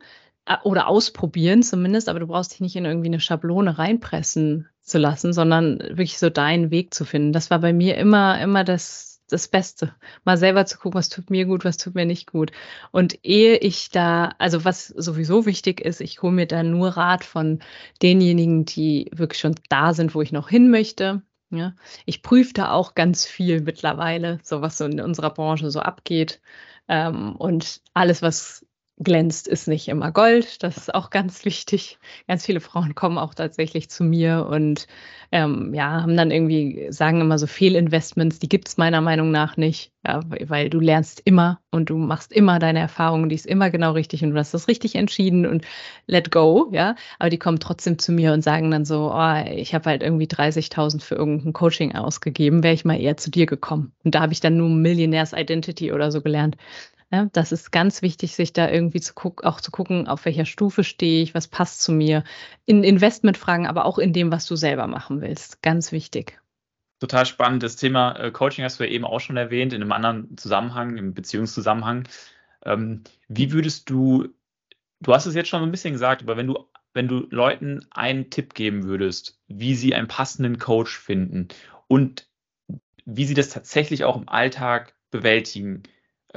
[0.64, 5.34] oder ausprobieren zumindest, aber du brauchst dich nicht in irgendwie eine Schablone reinpressen zu lassen,
[5.34, 7.34] sondern wirklich so deinen Weg zu finden.
[7.34, 9.94] Das war bei mir immer, immer das, das Beste.
[10.24, 12.52] Mal selber zu gucken, was tut mir gut, was tut mir nicht gut.
[12.92, 17.24] Und ehe ich da, also was sowieso wichtig ist, ich hole mir da nur Rat
[17.24, 17.60] von
[18.02, 21.22] denjenigen, die wirklich schon da sind, wo ich noch hin möchte.
[21.50, 25.80] Ja, ich prüfe da auch ganz viel mittlerweile, so was so in unserer Branche so
[25.80, 26.42] abgeht.
[26.90, 28.66] Ähm, und alles, was
[29.00, 30.64] glänzt, ist nicht immer Gold.
[30.64, 32.00] Das ist auch ganz wichtig.
[32.28, 34.88] Ganz viele Frauen kommen auch tatsächlich zu mir und
[35.32, 39.58] ähm, ja, haben dann irgendwie, sagen immer so Fehlinvestments, die gibt es meiner Meinung nach
[39.58, 43.70] nicht, ja, weil du lernst immer und du machst immer deine Erfahrungen, die ist immer
[43.70, 45.66] genau richtig und du hast das richtig entschieden und
[46.08, 46.96] let go, ja.
[47.20, 50.28] Aber die kommen trotzdem zu mir und sagen dann so, oh, ich habe halt irgendwie
[50.28, 53.92] 30.000 für irgendein Coaching ausgegeben, wäre ich mal eher zu dir gekommen.
[54.04, 56.56] Und da habe ich dann nur Millionärs Identity oder so gelernt.
[57.12, 60.46] Ja, das ist ganz wichtig, sich da irgendwie zu gucken, auch zu gucken, auf welcher
[60.46, 62.26] Stufe stehe ich, was passt zu mir.
[62.66, 65.62] In Investmentfragen, aber auch in dem, was du selber machen willst.
[65.62, 66.42] Ganz wichtig.
[67.00, 67.64] Total spannend.
[67.64, 70.98] Das Thema äh, Coaching hast du ja eben auch schon erwähnt, in einem anderen Zusammenhang,
[70.98, 72.10] im Beziehungszusammenhang.
[72.66, 74.28] Ähm, wie würdest du,
[75.00, 78.30] du hast es jetzt schon ein bisschen gesagt, aber wenn du, wenn du Leuten einen
[78.32, 81.48] Tipp geben würdest, wie sie einen passenden Coach finden
[81.88, 82.28] und
[83.06, 85.84] wie sie das tatsächlich auch im Alltag bewältigen,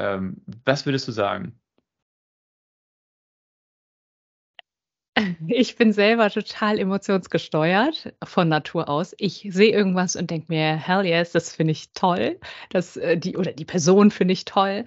[0.00, 1.60] ähm, was würdest du sagen?
[5.48, 9.14] Ich bin selber total emotionsgesteuert von Natur aus.
[9.18, 12.38] Ich sehe irgendwas und denke mir, hell yes, das finde ich toll.
[12.70, 14.84] Das, äh, die, oder die Person finde ich toll.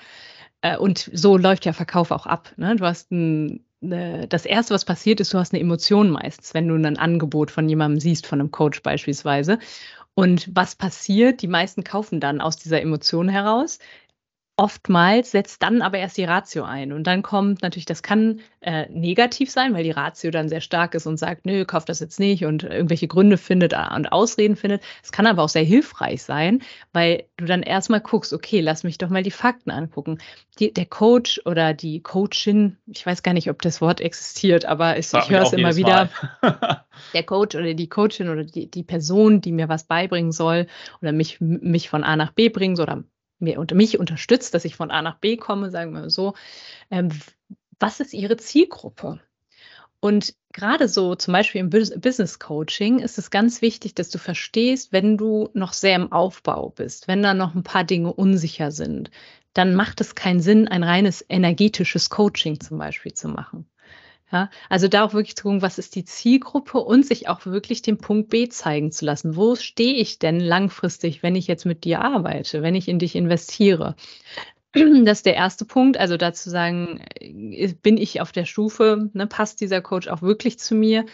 [0.62, 2.54] Äh, und so läuft ja Verkauf auch ab.
[2.58, 2.76] Ne?
[2.78, 6.68] Du hast ein, ne, das Erste, was passiert ist, du hast eine Emotion meistens, wenn
[6.68, 9.60] du ein Angebot von jemandem siehst, von einem Coach beispielsweise.
[10.16, 11.42] Und was passiert?
[11.42, 13.80] Die meisten kaufen dann aus dieser Emotion heraus
[14.56, 16.94] oftmals setzt dann aber erst die Ratio ein.
[16.94, 20.94] Und dann kommt natürlich, das kann äh, negativ sein, weil die Ratio dann sehr stark
[20.94, 24.56] ist und sagt, nö, kauf das jetzt nicht und irgendwelche Gründe findet äh, und Ausreden
[24.56, 24.84] findet.
[25.02, 26.62] Es kann aber auch sehr hilfreich sein,
[26.92, 30.20] weil du dann erstmal guckst, okay, lass mich doch mal die Fakten angucken.
[30.60, 35.00] Die, der Coach oder die Coachin, ich weiß gar nicht, ob das Wort existiert, aber
[35.00, 36.10] ich, ich höre es immer wieder.
[37.16, 40.68] der Coach oder die Coachin oder die, die Person, die mir was beibringen soll
[41.02, 43.04] oder mich, mich von A nach B bringen soll oder
[43.44, 46.34] mir und mich unterstützt, dass ich von A nach B komme, sagen wir so.
[46.90, 47.10] Ähm,
[47.80, 49.20] was ist Ihre Zielgruppe?
[50.00, 54.92] Und gerade so zum Beispiel im Business Coaching ist es ganz wichtig, dass du verstehst,
[54.92, 59.12] wenn du noch sehr im Aufbau bist, wenn da noch ein paar Dinge unsicher sind,
[59.54, 63.66] dann macht es keinen Sinn, ein reines energetisches Coaching zum Beispiel zu machen.
[64.34, 67.84] Ja, also da auch wirklich zu gucken, was ist die Zielgruppe und sich auch wirklich
[67.84, 69.36] den Punkt B zeigen zu lassen.
[69.36, 73.16] Wo stehe ich denn langfristig, wenn ich jetzt mit dir arbeite, wenn ich in dich
[73.16, 73.96] investiere?
[75.06, 75.98] Das ist der erste Punkt.
[75.98, 80.60] Also dazu sagen, äh, bin ich auf der Stufe, ne, passt dieser Coach auch wirklich
[80.60, 81.06] zu mir?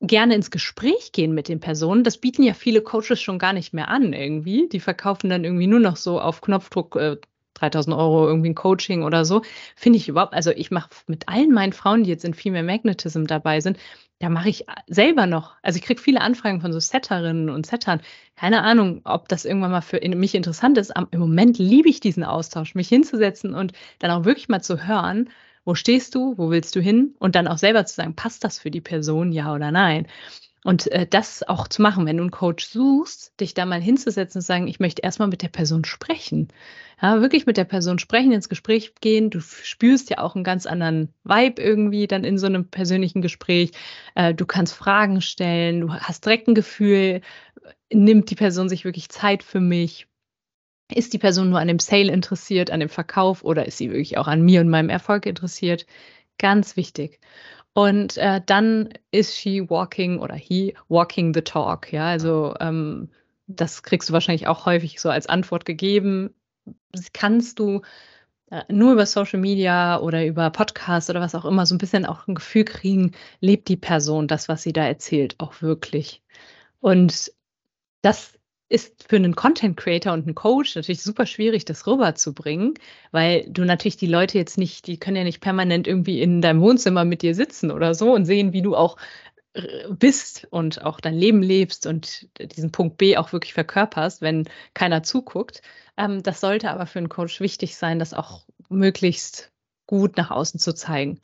[0.00, 2.04] Gerne ins Gespräch gehen mit den Personen.
[2.04, 4.68] Das bieten ja viele Coaches schon gar nicht mehr an irgendwie.
[4.68, 7.16] Die verkaufen dann irgendwie nur noch so auf Knopfdruck äh,
[7.56, 9.42] 3000 Euro irgendwie ein Coaching oder so,
[9.74, 13.24] finde ich überhaupt, also ich mache mit allen meinen Frauen, die jetzt in Female Magnetism
[13.24, 13.78] dabei sind,
[14.18, 18.00] da mache ich selber noch, also ich kriege viele Anfragen von so Setterinnen und Settern.
[18.34, 20.92] Keine Ahnung, ob das irgendwann mal für mich interessant ist.
[21.10, 25.28] Im Moment liebe ich diesen Austausch, mich hinzusetzen und dann auch wirklich mal zu hören,
[25.66, 28.58] wo stehst du, wo willst du hin und dann auch selber zu sagen, passt das
[28.58, 30.06] für die Person, ja oder nein.
[30.66, 34.40] Und äh, das auch zu machen, wenn du einen Coach suchst, dich da mal hinzusetzen
[34.40, 36.48] und sagen, ich möchte erstmal mit der Person sprechen.
[37.00, 39.30] Ja, wirklich mit der Person sprechen, ins Gespräch gehen.
[39.30, 43.70] Du spürst ja auch einen ganz anderen Vibe irgendwie dann in so einem persönlichen Gespräch.
[44.16, 47.20] Äh, du kannst Fragen stellen, du hast direkt ein Gefühl,
[47.92, 50.08] nimmt die Person sich wirklich Zeit für mich?
[50.92, 54.18] Ist die Person nur an dem Sale interessiert, an dem Verkauf oder ist sie wirklich
[54.18, 55.86] auch an mir und meinem Erfolg interessiert?
[56.38, 57.20] Ganz wichtig.
[57.76, 61.92] Und äh, dann ist she walking oder he walking the talk.
[61.92, 63.10] Ja, also ähm,
[63.48, 66.34] das kriegst du wahrscheinlich auch häufig so als Antwort gegeben.
[67.12, 67.82] Kannst du
[68.50, 72.06] äh, nur über Social Media oder über Podcasts oder was auch immer so ein bisschen
[72.06, 76.22] auch ein Gefühl kriegen, lebt die Person das, was sie da erzählt, auch wirklich.
[76.80, 77.30] Und
[78.00, 82.74] das ist für einen Content Creator und einen Coach natürlich super schwierig, das rüberzubringen,
[83.12, 86.60] weil du natürlich die Leute jetzt nicht, die können ja nicht permanent irgendwie in deinem
[86.60, 88.96] Wohnzimmer mit dir sitzen oder so und sehen, wie du auch
[89.54, 94.48] äh, bist und auch dein Leben lebst und diesen Punkt B auch wirklich verkörperst, wenn
[94.74, 95.62] keiner zuguckt.
[95.96, 99.52] Ähm, das sollte aber für einen Coach wichtig sein, das auch möglichst
[99.86, 101.20] gut nach außen zu zeigen.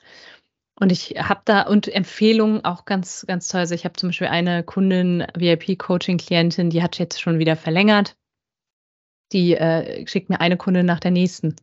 [0.81, 3.61] Und ich habe da und Empfehlungen auch ganz, ganz toll.
[3.61, 8.17] Also ich habe zum Beispiel eine Kundin, VIP-Coaching-Klientin, die hat jetzt schon wieder verlängert.
[9.33, 11.57] Die äh, schickt mir eine Kundin nach der nächsten.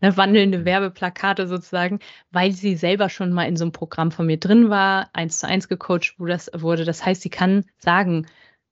[0.00, 2.00] Ne, wandelnde Werbeplakate sozusagen,
[2.30, 5.46] weil sie selber schon mal in so einem Programm von mir drin war, eins zu
[5.46, 6.84] eins gecoacht wurde.
[6.84, 8.26] Das heißt, sie kann sagen,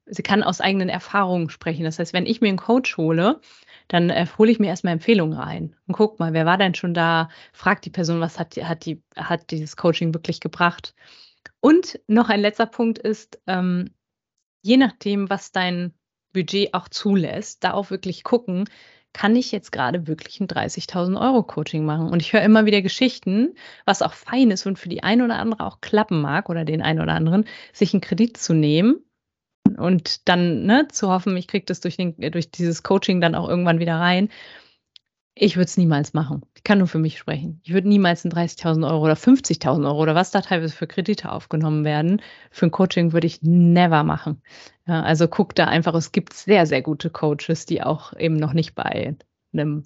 [0.07, 1.85] sie kann aus eigenen Erfahrungen sprechen.
[1.85, 3.41] Das heißt, wenn ich mir einen Coach hole,
[3.89, 6.95] dann äh, hole ich mir erstmal Empfehlungen rein und guck mal, wer war denn schon
[6.95, 7.29] da?
[7.53, 10.95] Frag die Person, was hat, hat, die, hat dieses Coaching wirklich gebracht?
[11.61, 13.91] Und noch ein letzter Punkt ist, ähm,
[14.63, 15.93] je nachdem, was dein
[16.33, 18.65] Budget auch zulässt, da auch wirklich gucken,
[19.13, 22.09] kann ich jetzt gerade wirklich ein 30.000 Euro Coaching machen?
[22.09, 25.39] Und ich höre immer wieder Geschichten, was auch fein ist und für die eine oder
[25.39, 29.05] andere auch klappen mag oder den einen oder anderen, sich einen Kredit zu nehmen
[29.83, 33.49] und dann ne, zu hoffen, ich kriege das durch, den, durch dieses Coaching dann auch
[33.49, 34.29] irgendwann wieder rein.
[35.35, 36.43] Ich würde es niemals machen.
[36.55, 37.61] Ich kann nur für mich sprechen.
[37.65, 41.33] Ich würde niemals ein 30.000 Euro oder 50.000 Euro oder was da teilweise für Kredite
[41.33, 42.21] aufgenommen werden.
[42.51, 44.43] Für ein Coaching würde ich never machen.
[44.87, 48.53] Ja, also guck da einfach, es gibt sehr, sehr gute Coaches, die auch eben noch
[48.53, 49.17] nicht bei
[49.55, 49.85] einem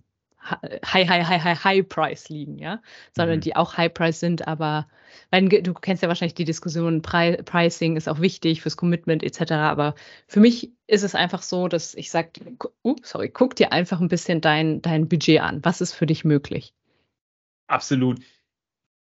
[0.50, 2.80] High, High, High, High, High Price liegen, ja,
[3.14, 3.40] sondern mhm.
[3.42, 4.86] die auch High Price sind, aber
[5.30, 9.52] weil du kennst ja wahrscheinlich die Diskussion, Pri Pricing ist auch wichtig fürs Commitment etc.
[9.52, 9.94] Aber
[10.26, 12.30] für mich ist es einfach so, dass ich sage,
[12.84, 15.64] uh, sorry, guck dir einfach ein bisschen dein, dein Budget an.
[15.64, 16.74] Was ist für dich möglich?
[17.66, 18.20] Absolut.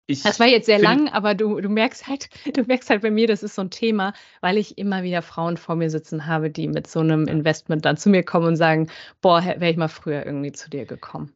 [0.09, 3.11] Ich das war jetzt sehr lang, aber du, du merkst halt, du merkst halt bei
[3.11, 6.49] mir, das ist so ein Thema, weil ich immer wieder Frauen vor mir sitzen habe,
[6.49, 8.89] die mit so einem Investment dann zu mir kommen und sagen,
[9.21, 11.33] boah, wäre ich mal früher irgendwie zu dir gekommen.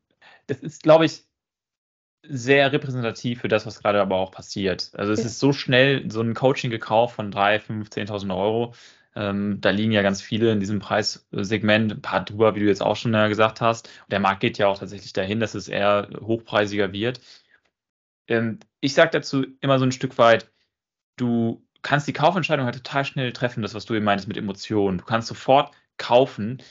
[0.48, 1.26] Das ist, glaube ich,
[2.24, 4.92] sehr repräsentativ für das, was gerade aber auch passiert.
[4.94, 5.26] Also es ja.
[5.26, 8.74] ist so schnell so ein Coaching gekauft von 3.000, 5.000, 10.000 Euro.
[9.16, 12.82] Ähm, da liegen ja ganz viele in diesem Preissegment, ein paar drüber, wie du jetzt
[12.82, 13.88] auch schon gesagt hast.
[13.88, 17.20] Und der Markt geht ja auch tatsächlich dahin, dass es eher hochpreisiger wird.
[18.32, 20.50] Ähm, ich sage dazu immer so ein Stück weit,
[21.17, 25.00] du kannst die Kaufentscheidung halt total schnell treffen, das, was du eben meintest mit Emotionen.
[25.00, 26.62] Du kannst sofort kaufen.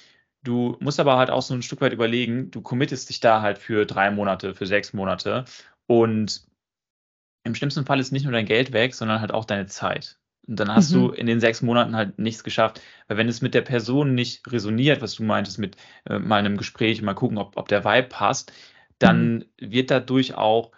[0.42, 3.58] Du musst aber halt auch so ein Stück weit überlegen, du committest dich da halt
[3.58, 5.44] für drei Monate, für sechs Monate
[5.86, 6.46] und
[7.44, 10.18] im schlimmsten Fall ist nicht nur dein Geld weg, sondern halt auch deine Zeit.
[10.46, 10.94] Und dann hast mhm.
[10.94, 12.80] du in den sechs Monaten halt nichts geschafft.
[13.08, 16.56] Weil wenn es mit der Person nicht resoniert, was du meintest, mit äh, mal einem
[16.56, 18.52] Gespräch, mal gucken, ob, ob der Vibe passt,
[18.98, 19.44] dann mhm.
[19.58, 20.72] wird dadurch auch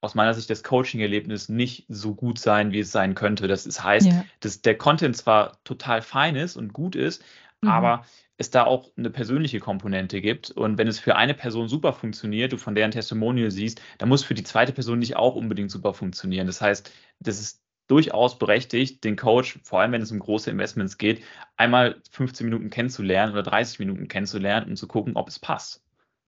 [0.00, 3.48] aus meiner Sicht das Coaching-Erlebnis nicht so gut sein, wie es sein könnte.
[3.48, 4.24] Das ist, heißt, ja.
[4.40, 7.22] dass der Content zwar total fein ist und gut ist,
[7.60, 7.68] mhm.
[7.68, 8.04] aber
[8.38, 10.50] es da auch eine persönliche Komponente gibt.
[10.50, 14.24] Und wenn es für eine Person super funktioniert, du von deren Testimonial siehst, dann muss
[14.24, 16.46] für die zweite Person nicht auch unbedingt super funktionieren.
[16.46, 20.96] Das heißt, das ist durchaus berechtigt, den Coach, vor allem wenn es um große Investments
[20.96, 21.22] geht,
[21.56, 25.82] einmal 15 Minuten kennenzulernen oder 30 Minuten kennenzulernen, um zu gucken, ob es passt.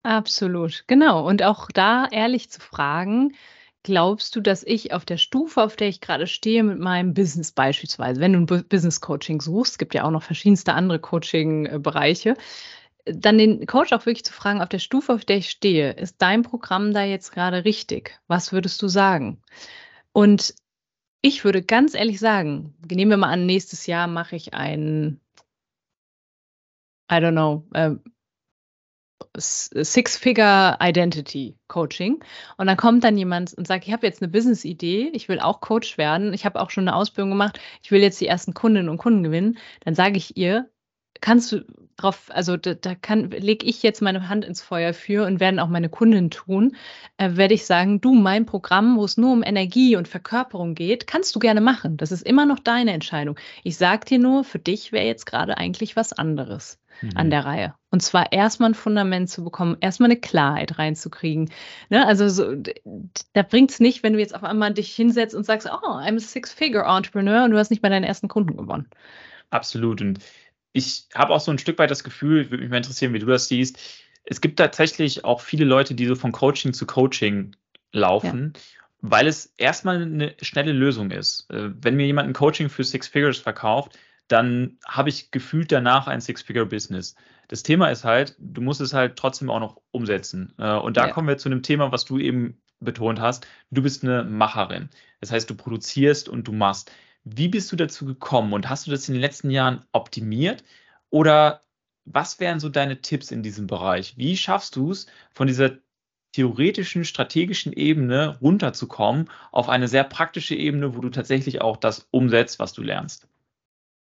[0.04, 1.28] Absolut, genau.
[1.28, 3.34] Und auch da ehrlich zu fragen,
[3.84, 7.52] glaubst du, dass ich auf der Stufe, auf der ich gerade stehe mit meinem Business
[7.52, 12.36] beispielsweise, wenn du ein Business Coaching suchst, gibt ja auch noch verschiedenste andere Coaching-Bereiche,
[13.06, 16.18] dann den Coach auch wirklich zu fragen, auf der Stufe, auf der ich stehe, ist
[16.22, 18.20] dein Programm da jetzt gerade richtig?
[18.28, 19.42] Was würdest du sagen?
[20.14, 20.56] Und
[21.22, 25.20] ich würde ganz ehrlich sagen, nehmen wir mal an, nächstes Jahr mache ich ein,
[27.10, 27.96] I don't know, äh,
[29.38, 32.24] Six-Figure Identity Coaching.
[32.58, 35.62] Und dann kommt dann jemand und sagt, ich habe jetzt eine Business-Idee, ich will auch
[35.62, 38.90] Coach werden, ich habe auch schon eine Ausbildung gemacht, ich will jetzt die ersten Kundinnen
[38.90, 39.58] und Kunden gewinnen.
[39.86, 40.70] Dann sage ich ihr,
[41.22, 41.66] kannst du
[41.98, 45.60] drauf, also da, da kann, lege ich jetzt meine Hand ins Feuer für und werden
[45.60, 46.76] auch meine Kunden tun,
[47.18, 51.08] äh, werde ich sagen, du, mein Programm, wo es nur um Energie und Verkörperung geht,
[51.08, 51.98] kannst du gerne machen.
[51.98, 53.38] Das ist immer noch deine Entscheidung.
[53.64, 57.12] Ich sage dir nur, für dich wäre jetzt gerade eigentlich was anderes mhm.
[57.16, 57.74] an der Reihe.
[57.90, 61.50] Und zwar erstmal ein Fundament zu bekommen, erstmal eine Klarheit reinzukriegen.
[61.90, 62.06] Ne?
[62.06, 62.56] Also so,
[63.34, 66.16] da bringt es nicht, wenn du jetzt auf einmal dich hinsetzt und sagst, oh, I'm
[66.16, 68.88] a Six-Figure-Entrepreneur und du hast nicht bei deinen ersten Kunden gewonnen.
[69.50, 70.02] Absolut.
[70.02, 70.20] Und
[70.74, 73.26] ich habe auch so ein Stück weit das Gefühl, würde mich mal interessieren, wie du
[73.26, 73.78] das siehst.
[74.24, 77.56] Es gibt tatsächlich auch viele Leute, die so von Coaching zu Coaching
[77.92, 78.54] laufen.
[78.56, 78.62] Ja
[79.02, 81.50] weil es erstmal eine schnelle Lösung ist.
[81.50, 83.98] Äh, wenn mir jemand ein Coaching für Six Figures verkauft,
[84.32, 87.16] dann habe ich gefühlt danach ein Six-Figure-Business.
[87.48, 90.54] Das Thema ist halt, du musst es halt trotzdem auch noch umsetzen.
[90.58, 91.14] Äh, und da ja.
[91.14, 93.46] kommen wir zu einem Thema, was du eben betont hast.
[93.72, 94.90] Du bist eine Macherin.
[95.20, 96.92] Das heißt, du produzierst und du machst.
[97.24, 100.64] Wie bist du dazu gekommen und hast du das in den letzten Jahren optimiert?
[101.10, 101.62] Oder
[102.06, 104.18] was wären so deine Tipps in diesem Bereich?
[104.18, 105.78] Wie schaffst du es, von dieser
[106.32, 112.58] theoretischen, strategischen Ebene runterzukommen auf eine sehr praktische Ebene, wo du tatsächlich auch das umsetzt,
[112.60, 113.28] was du lernst?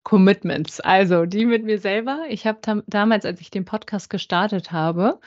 [0.04, 0.80] Commitments.
[0.80, 2.26] Also die mit mir selber.
[2.30, 5.20] Ich habe damals, als ich den Podcast gestartet habe,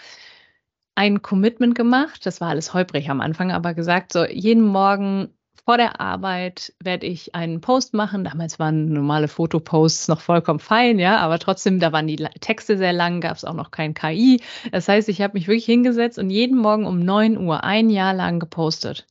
[0.95, 2.27] ein Commitment gemacht.
[2.27, 5.31] Das war alles holprig am Anfang, aber gesagt, so jeden Morgen
[5.65, 8.25] vor der Arbeit werde ich einen Post machen.
[8.25, 12.93] Damals waren normale Fotoposts noch vollkommen fein, ja, aber trotzdem, da waren die Texte sehr
[12.93, 14.41] lang, gab es auch noch kein KI.
[14.71, 18.15] Das heißt, ich habe mich wirklich hingesetzt und jeden Morgen um 9 Uhr ein Jahr
[18.15, 19.07] lang gepostet.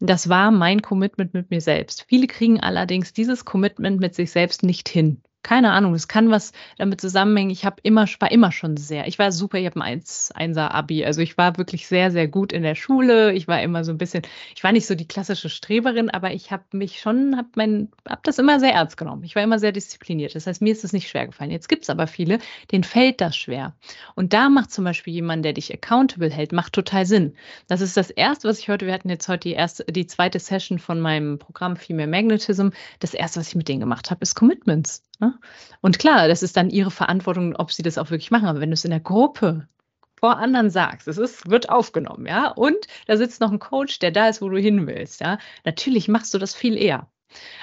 [0.00, 2.04] Das war mein Commitment mit mir selbst.
[2.08, 5.22] Viele kriegen allerdings dieses Commitment mit sich selbst nicht hin.
[5.42, 7.50] Keine Ahnung, das kann was damit zusammenhängen.
[7.50, 10.70] Ich habe immer, war immer schon sehr, ich war super, ich habe ein 1, 1er
[10.70, 11.04] Abi.
[11.04, 13.32] Also ich war wirklich sehr, sehr gut in der Schule.
[13.32, 14.22] Ich war immer so ein bisschen,
[14.54, 18.20] ich war nicht so die klassische Streberin, aber ich habe mich schon, habe mein, habe
[18.22, 19.24] das immer sehr ernst genommen.
[19.24, 20.34] Ich war immer sehr diszipliniert.
[20.34, 21.50] Das heißt, mir ist es nicht schwer gefallen.
[21.50, 22.38] Jetzt gibt es aber viele,
[22.70, 23.74] denen fällt das schwer.
[24.14, 27.34] Und da macht zum Beispiel jemand, der dich accountable hält, macht total Sinn.
[27.66, 30.38] Das ist das Erste, was ich heute, wir hatten jetzt heute die erste, die zweite
[30.38, 32.68] Session von meinem Programm Female Magnetism.
[32.98, 35.02] Das Erste, was ich mit denen gemacht habe, ist Commitments.
[35.20, 35.38] Ne?
[35.80, 38.46] Und klar, das ist dann ihre Verantwortung, ob sie das auch wirklich machen.
[38.46, 39.68] Aber wenn du es in der Gruppe
[40.16, 44.10] vor anderen sagst, es ist, wird aufgenommen, ja, und da sitzt noch ein Coach, der
[44.10, 47.08] da ist, wo du hin willst, ja, natürlich machst du das viel eher.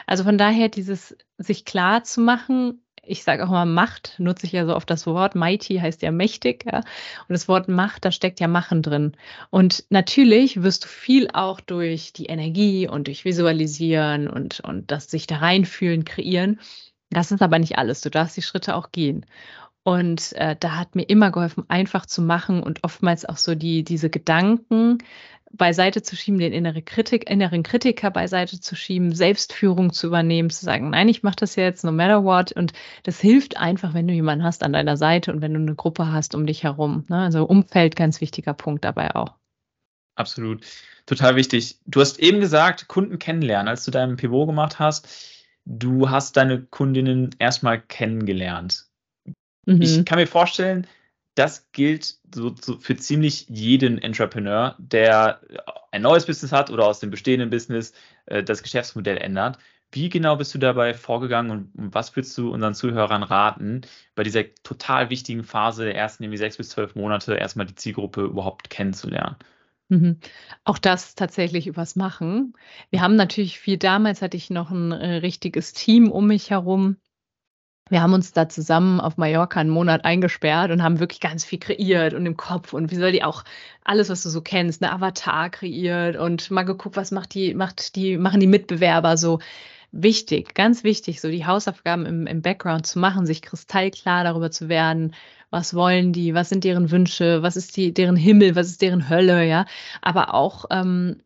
[0.07, 4.51] Also von daher dieses sich klar zu machen, ich sage auch mal Macht, nutze ich
[4.51, 6.79] ja so oft das Wort, mighty heißt ja mächtig, ja.
[6.79, 9.13] Und das Wort Macht, da steckt ja Machen drin.
[9.49, 15.09] Und natürlich wirst du viel auch durch die Energie und durch Visualisieren und, und das
[15.09, 16.59] sich da reinfühlen, kreieren.
[17.09, 18.01] Das ist aber nicht alles.
[18.01, 19.25] Du darfst die Schritte auch gehen.
[19.83, 23.83] Und äh, da hat mir immer geholfen, einfach zu machen und oftmals auch so die,
[23.83, 24.97] diese Gedanken
[25.53, 30.65] beiseite zu schieben, den innere Kritik, inneren Kritiker beiseite zu schieben, Selbstführung zu übernehmen, zu
[30.65, 32.51] sagen, nein, ich mache das jetzt no matter what.
[32.51, 35.75] Und das hilft einfach, wenn du jemanden hast an deiner Seite und wenn du eine
[35.75, 37.05] Gruppe hast um dich herum.
[37.07, 37.19] Ne?
[37.19, 39.35] Also Umfeld, ganz wichtiger Punkt dabei auch.
[40.15, 40.65] Absolut.
[41.05, 41.77] Total wichtig.
[41.85, 45.36] Du hast eben gesagt, Kunden kennenlernen, als du deinen Pivot gemacht hast
[45.67, 48.85] du hast deine Kundinnen erstmal kennengelernt.
[49.65, 49.81] Mhm.
[49.81, 50.87] Ich kann mir vorstellen,
[51.35, 55.41] das gilt so, so, für ziemlich jeden Entrepreneur, der
[55.91, 57.93] ein neues Business hat oder aus dem bestehenden Business
[58.25, 59.59] äh, das Geschäftsmodell ändert.
[59.91, 63.81] Wie genau bist du dabei vorgegangen und was würdest du unseren Zuhörern raten,
[64.15, 68.21] bei dieser total wichtigen Phase der ersten irgendwie sechs bis zwölf Monate erstmal die Zielgruppe
[68.21, 69.37] überhaupt kennenzulernen?
[69.91, 70.19] Mhm.
[70.65, 72.53] Auch das tatsächlich übers Machen.
[72.89, 76.97] Wir haben natürlich viel damals hatte ich noch ein äh, richtiges Team um mich herum.
[77.89, 81.59] Wir haben uns da zusammen auf Mallorca einen Monat eingesperrt und haben wirklich ganz viel
[81.59, 83.43] kreiert und im Kopf und wie soll die auch
[83.83, 87.95] alles, was du so kennst, 'ne Avatar kreiert und mal geguckt, was macht die macht
[87.95, 89.39] die machen die Mitbewerber so.
[89.91, 94.67] Wichtig, ganz wichtig, so die Hausaufgaben im im Background zu machen, sich kristallklar darüber zu
[94.69, 95.15] werden,
[95.49, 99.09] was wollen die, was sind deren Wünsche, was ist die, deren Himmel, was ist deren
[99.09, 99.65] Hölle, ja.
[100.01, 101.21] Aber auch, ähm,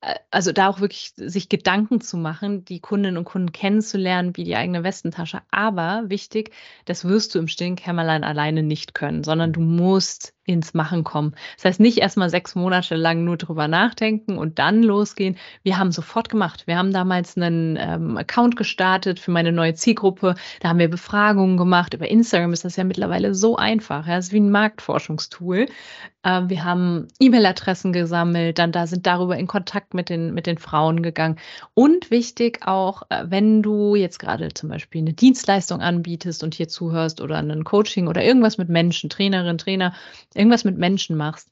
[0.00, 4.44] äh, also da auch wirklich sich Gedanken zu machen, die Kundinnen und Kunden kennenzulernen, wie
[4.44, 5.42] die eigene Westentasche.
[5.50, 6.52] Aber wichtig,
[6.86, 11.34] das wirst du im stillen Kämmerlein alleine nicht können, sondern du musst ins Machen kommen.
[11.56, 15.36] Das heißt, nicht erstmal sechs Monate lang nur drüber nachdenken und dann losgehen.
[15.62, 16.66] Wir haben sofort gemacht.
[16.66, 20.36] Wir haben damals einen ähm, Account gestartet für meine neue Zielgruppe.
[20.60, 21.94] Da haben wir Befragungen gemacht.
[21.94, 24.06] Über Instagram ist das ja mittlerweile so einfach.
[24.06, 25.66] Ja, das ist wie ein Marktforschungstool.
[26.26, 30.58] Äh, wir haben E-Mail-Adressen gesammelt, dann da sind darüber in Kontakt mit den, mit den
[30.58, 31.38] Frauen gegangen.
[31.74, 36.68] Und wichtig auch, äh, wenn du jetzt gerade zum Beispiel eine Dienstleistung anbietest und hier
[36.68, 39.94] zuhörst oder ein Coaching oder irgendwas mit Menschen, Trainerin, Trainer,
[40.36, 41.50] irgendwas mit Menschen machst,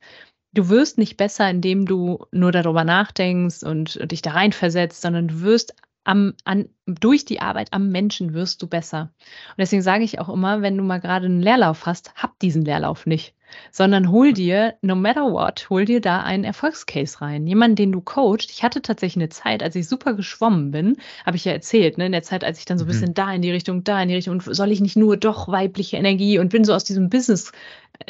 [0.52, 5.40] du wirst nicht besser, indem du nur darüber nachdenkst und dich da reinversetzt, sondern du
[5.40, 5.74] wirst
[6.04, 9.12] am, an, durch die Arbeit am Menschen wirst du besser.
[9.20, 12.64] Und deswegen sage ich auch immer, wenn du mal gerade einen Leerlauf hast, hab diesen
[12.64, 13.34] Leerlauf nicht,
[13.70, 17.46] sondern hol dir, no matter what, hol dir da einen Erfolgscase rein.
[17.46, 18.50] Jemanden, den du coachst.
[18.50, 22.06] Ich hatte tatsächlich eine Zeit, als ich super geschwommen bin, habe ich ja erzählt, ne,
[22.06, 22.92] in der Zeit, als ich dann so ein mhm.
[22.92, 25.48] bisschen da in die Richtung, da in die Richtung, und soll ich nicht nur doch
[25.48, 27.52] weibliche Energie und bin so aus diesem Business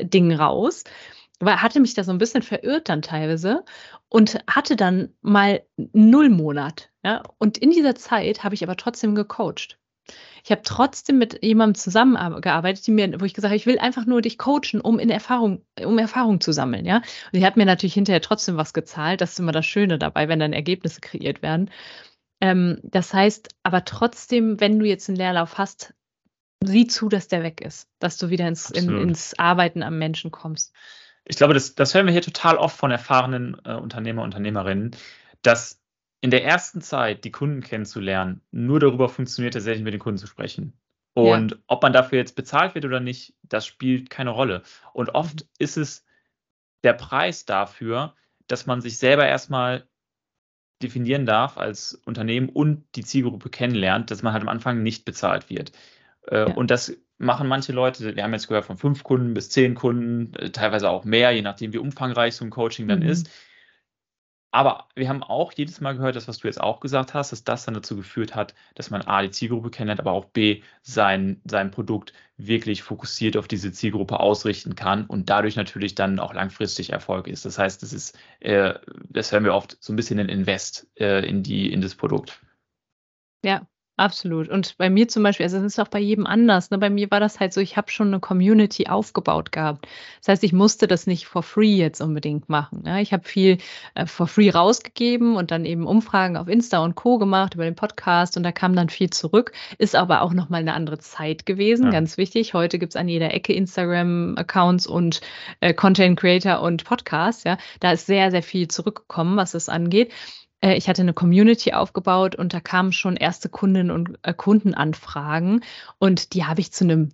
[0.00, 0.84] Ding raus.
[1.40, 3.64] Weil hatte mich da so ein bisschen verirrt dann teilweise
[4.08, 6.90] und hatte dann mal null Monat.
[7.02, 7.22] Ja?
[7.38, 9.78] Und in dieser Zeit habe ich aber trotzdem gecoacht.
[10.44, 14.04] Ich habe trotzdem mit jemandem zusammengearbeitet, die mir, wo ich gesagt habe, ich will einfach
[14.04, 16.96] nur dich coachen, um in Erfahrung, um Erfahrung zu sammeln, ja.
[16.96, 19.20] Und die hat mir natürlich hinterher trotzdem was gezahlt.
[19.20, 21.70] Das ist immer das Schöne dabei, wenn dann Ergebnisse kreiert werden.
[22.40, 25.94] Ähm, das heißt, aber trotzdem, wenn du jetzt einen Leerlauf hast,
[26.62, 30.30] sieh zu, dass der weg ist, dass du wieder ins, in, ins Arbeiten am Menschen
[30.30, 30.74] kommst.
[31.24, 34.94] Ich glaube, das, das hören wir hier total oft von erfahrenen äh, Unternehmer, Unternehmerinnen,
[35.42, 35.80] dass
[36.24, 40.26] in der ersten Zeit die Kunden kennenzulernen, nur darüber funktioniert, tatsächlich mit den Kunden zu
[40.26, 40.72] sprechen.
[41.12, 41.58] Und ja.
[41.66, 44.62] ob man dafür jetzt bezahlt wird oder nicht, das spielt keine Rolle.
[44.94, 45.48] Und oft mhm.
[45.58, 46.06] ist es
[46.82, 48.14] der Preis dafür,
[48.46, 49.86] dass man sich selber erstmal
[50.82, 55.50] definieren darf als Unternehmen und die Zielgruppe kennenlernt, dass man halt am Anfang nicht bezahlt
[55.50, 55.72] wird.
[56.26, 56.54] Äh, ja.
[56.54, 60.32] Und das machen manche Leute, wir haben jetzt gehört von fünf Kunden bis zehn Kunden,
[60.36, 63.10] äh, teilweise auch mehr, je nachdem, wie umfangreich so ein Coaching dann mhm.
[63.10, 63.28] ist.
[64.54, 67.42] Aber wir haben auch jedes Mal gehört, das, was du jetzt auch gesagt hast, dass
[67.42, 71.40] das dann dazu geführt hat, dass man A, die Zielgruppe kennenlernt, aber auch B, sein,
[71.44, 76.90] sein Produkt wirklich fokussiert auf diese Zielgruppe ausrichten kann und dadurch natürlich dann auch langfristig
[76.90, 77.44] Erfolg ist.
[77.44, 78.74] Das heißt, das ist, äh,
[79.08, 82.40] das hören wir oft so ein bisschen ein Invest äh, in, die, in das Produkt.
[83.44, 84.48] Ja, Absolut.
[84.48, 86.72] Und bei mir zum Beispiel, also das ist auch bei jedem anders.
[86.72, 86.78] Ne?
[86.78, 89.86] Bei mir war das halt so, ich habe schon eine Community aufgebaut gehabt.
[90.18, 92.82] Das heißt, ich musste das nicht for free jetzt unbedingt machen.
[92.82, 93.00] Ne?
[93.02, 93.58] Ich habe viel
[93.94, 97.18] äh, for free rausgegeben und dann eben Umfragen auf Insta und Co.
[97.18, 99.52] gemacht über den Podcast und da kam dann viel zurück.
[99.78, 101.90] Ist aber auch nochmal eine andere Zeit gewesen, ja.
[101.90, 102.52] ganz wichtig.
[102.52, 105.20] Heute gibt es an jeder Ecke Instagram-Accounts und
[105.60, 107.44] äh, Content Creator und Podcasts.
[107.44, 107.58] Ja?
[107.78, 110.10] Da ist sehr, sehr viel zurückgekommen, was das angeht.
[110.64, 115.62] Äh, ich hatte eine Community aufgebaut und da kamen schon erste Kundinnen und äh, Kundenanfragen
[115.98, 117.10] und die habe ich zu einem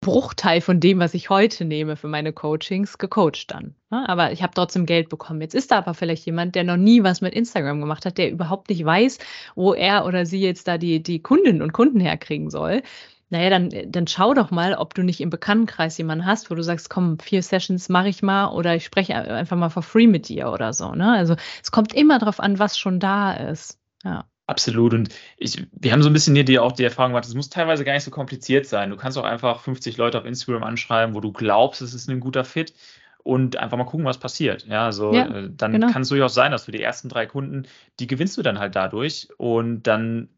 [0.00, 3.74] Bruchteil von dem, was ich heute nehme für meine Coachings, gecoacht dann.
[3.90, 4.08] Ne?
[4.08, 5.42] Aber ich habe trotzdem Geld bekommen.
[5.42, 8.30] Jetzt ist da aber vielleicht jemand, der noch nie was mit Instagram gemacht hat, der
[8.30, 9.18] überhaupt nicht weiß,
[9.56, 12.82] wo er oder sie jetzt da die, die Kundinnen und Kunden herkriegen soll
[13.34, 16.62] naja, dann, dann schau doch mal, ob du nicht im Bekanntenkreis jemanden hast, wo du
[16.62, 20.28] sagst, komm, vier Sessions mache ich mal oder ich spreche einfach mal for free mit
[20.28, 20.92] dir oder so.
[20.92, 21.12] Ne?
[21.12, 23.80] Also es kommt immer darauf an, was schon da ist.
[24.04, 24.24] Ja.
[24.46, 24.94] Absolut.
[24.94, 27.50] Und ich, wir haben so ein bisschen hier die, auch die Erfahrung gemacht, es muss
[27.50, 28.90] teilweise gar nicht so kompliziert sein.
[28.90, 32.20] Du kannst auch einfach 50 Leute auf Instagram anschreiben, wo du glaubst, es ist ein
[32.20, 32.72] guter Fit
[33.24, 34.64] und einfach mal gucken, was passiert.
[34.66, 35.90] Ja, so ja, äh, dann genau.
[35.90, 37.66] kann es durchaus sein, dass du die ersten drei Kunden,
[37.98, 40.28] die gewinnst du dann halt dadurch und dann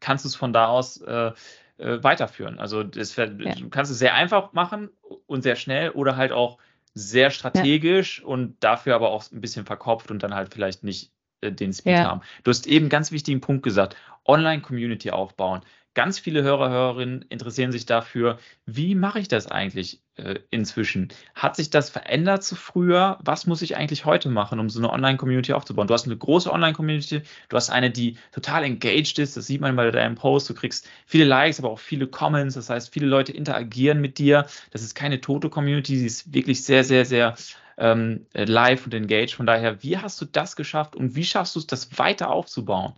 [0.00, 1.32] kannst du es von da aus äh,
[1.78, 2.58] äh, weiterführen.
[2.58, 3.26] Also das, ja.
[3.26, 4.90] du kannst es sehr einfach machen
[5.26, 6.58] und sehr schnell oder halt auch
[6.94, 8.26] sehr strategisch ja.
[8.26, 11.92] und dafür aber auch ein bisschen verkopft und dann halt vielleicht nicht äh, den Speed
[11.92, 12.04] ja.
[12.04, 12.20] haben.
[12.44, 15.62] Du hast eben einen ganz wichtigen Punkt gesagt, Online-Community aufbauen.
[15.94, 21.08] Ganz viele Hörer, Hörerinnen interessieren sich dafür, wie mache ich das eigentlich äh, inzwischen?
[21.34, 23.18] Hat sich das verändert zu früher?
[23.22, 25.86] Was muss ich eigentlich heute machen, um so eine Online-Community aufzubauen?
[25.86, 29.76] Du hast eine große Online-Community, du hast eine, die total engaged ist, das sieht man
[29.76, 33.32] bei deinem Post, du kriegst viele Likes, aber auch viele Comments, das heißt, viele Leute
[33.32, 34.46] interagieren mit dir.
[34.70, 37.34] Das ist keine tote Community, sie ist wirklich sehr, sehr, sehr
[37.78, 39.34] ähm, live und engaged.
[39.34, 42.94] Von daher, wie hast du das geschafft und wie schaffst du es, das weiter aufzubauen?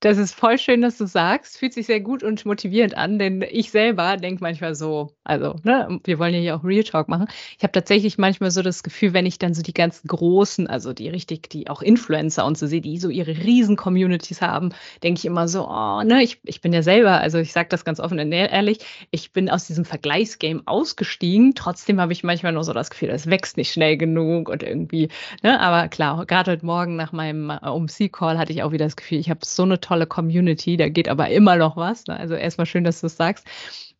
[0.00, 1.58] Das ist voll schön, dass du sagst.
[1.58, 6.00] Fühlt sich sehr gut und motivierend an, denn ich selber denke manchmal so, also, ne,
[6.04, 7.26] wir wollen ja hier auch Real Talk machen.
[7.56, 10.92] Ich habe tatsächlich manchmal so das Gefühl, wenn ich dann so die ganzen großen, also
[10.92, 14.70] die richtig, die auch Influencer und so sehe, die so ihre riesen Communities haben,
[15.02, 17.84] denke ich immer so, oh, ne, ich, ich bin ja selber, also ich sage das
[17.84, 18.78] ganz offen und ehrlich,
[19.10, 21.54] ich bin aus diesem Vergleichsgame ausgestiegen.
[21.54, 25.08] Trotzdem habe ich manchmal nur so das Gefühl, es wächst nicht schnell genug und irgendwie,
[25.42, 28.96] ne, aber klar, gerade heute Morgen nach meinem äh, UMC-Call hatte ich auch wieder das
[28.96, 32.06] Gefühl, ich habe so eine tolle Community, da geht aber immer noch was.
[32.06, 32.18] Ne?
[32.18, 33.46] Also erstmal schön, dass du es sagst.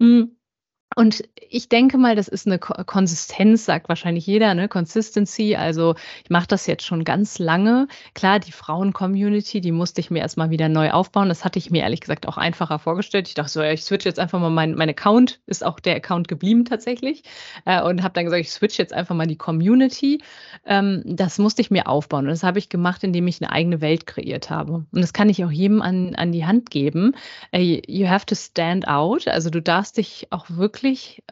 [0.01, 0.36] Hm.
[0.95, 4.69] Und ich denke mal, das ist eine Konsistenz, sagt wahrscheinlich jeder, ne?
[4.69, 5.57] Consistency.
[5.57, 7.89] Also ich mache das jetzt schon ganz lange.
[8.15, 11.29] Klar, die Frauen-Community, die musste ich mir erstmal wieder neu aufbauen.
[11.29, 13.27] Das hatte ich mir ehrlich gesagt auch einfacher vorgestellt.
[13.29, 15.97] Ich dachte so, ja, ich switch jetzt einfach mal mein, mein Account, ist auch der
[15.97, 17.25] Account geblieben tatsächlich.
[17.65, 20.23] Äh, und habe dann gesagt, ich switch jetzt einfach mal die Community.
[20.65, 22.27] Ähm, das musste ich mir aufbauen.
[22.27, 24.87] Und das habe ich gemacht, indem ich eine eigene Welt kreiert habe.
[24.91, 27.17] Und das kann ich auch jedem an, an die Hand geben.
[27.51, 29.27] Äh, you have to stand out.
[29.27, 31.23] Also du darfst dich auch wirklich wirklich,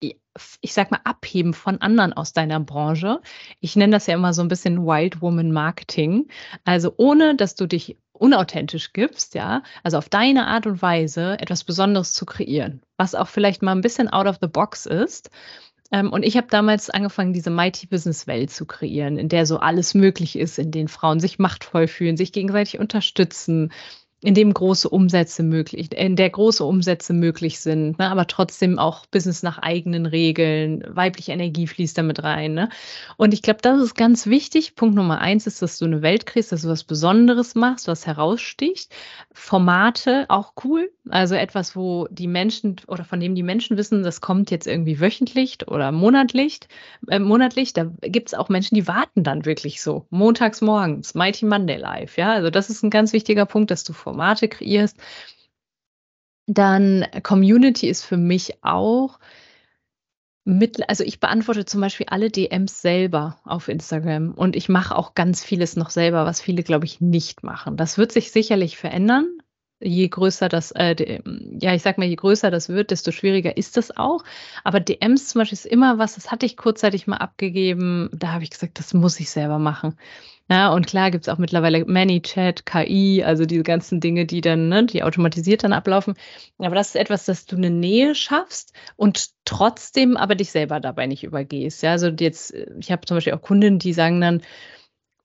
[0.00, 3.20] ich sag mal, abheben von anderen aus deiner Branche.
[3.60, 6.28] Ich nenne das ja immer so ein bisschen Wild Woman Marketing.
[6.64, 11.64] Also ohne, dass du dich unauthentisch gibst, ja, also auf deine Art und Weise etwas
[11.64, 15.30] Besonderes zu kreieren, was auch vielleicht mal ein bisschen out of the box ist.
[15.90, 19.58] Ähm, und ich habe damals angefangen, diese Mighty Business Welt zu kreieren, in der so
[19.58, 23.72] alles möglich ist, in denen Frauen sich machtvoll fühlen, sich gegenseitig unterstützen,
[24.24, 29.04] in dem große Umsätze möglich, in der große Umsätze möglich sind, ne, aber trotzdem auch
[29.04, 32.54] Business nach eigenen Regeln, weibliche Energie fließt damit rein.
[32.54, 32.70] Ne?
[33.18, 34.76] Und ich glaube, das ist ganz wichtig.
[34.76, 38.06] Punkt Nummer eins ist, dass du eine Welt kriegst, dass du was Besonderes machst, was
[38.06, 38.90] heraussticht.
[39.34, 44.22] Formate auch cool, also etwas, wo die Menschen oder von dem die Menschen wissen, das
[44.22, 46.60] kommt jetzt irgendwie wöchentlich oder monatlich.
[47.08, 50.06] Äh, monatlich, da gibt es auch Menschen, die warten dann wirklich so.
[50.08, 52.16] Montags morgens, Mighty Monday Live.
[52.16, 54.96] Ja, also das ist ein ganz wichtiger Punkt, dass du Formate kreierst.
[56.46, 59.18] Dann Community ist für mich auch
[60.44, 65.14] mit, also ich beantworte zum Beispiel alle DMs selber auf Instagram und ich mache auch
[65.14, 67.76] ganz vieles noch selber, was viele, glaube ich, nicht machen.
[67.76, 69.38] Das wird sich sicherlich verändern
[69.80, 71.20] je größer das, äh,
[71.60, 74.24] ja, ich sag mal, je größer das wird, desto schwieriger ist das auch.
[74.64, 78.10] Aber DMs zum Beispiel ist immer was, das hatte ich kurzzeitig mal abgegeben.
[78.12, 79.96] Da habe ich gesagt, das muss ich selber machen.
[80.50, 84.68] Ja, und klar gibt es auch mittlerweile ManyChat, KI, also diese ganzen Dinge, die dann,
[84.68, 86.14] ne, die automatisiert dann ablaufen.
[86.58, 91.06] Aber das ist etwas, dass du eine Nähe schaffst und trotzdem aber dich selber dabei
[91.06, 91.82] nicht übergehst.
[91.82, 94.42] Ja, also jetzt, ich habe zum Beispiel auch Kundinnen, die sagen dann,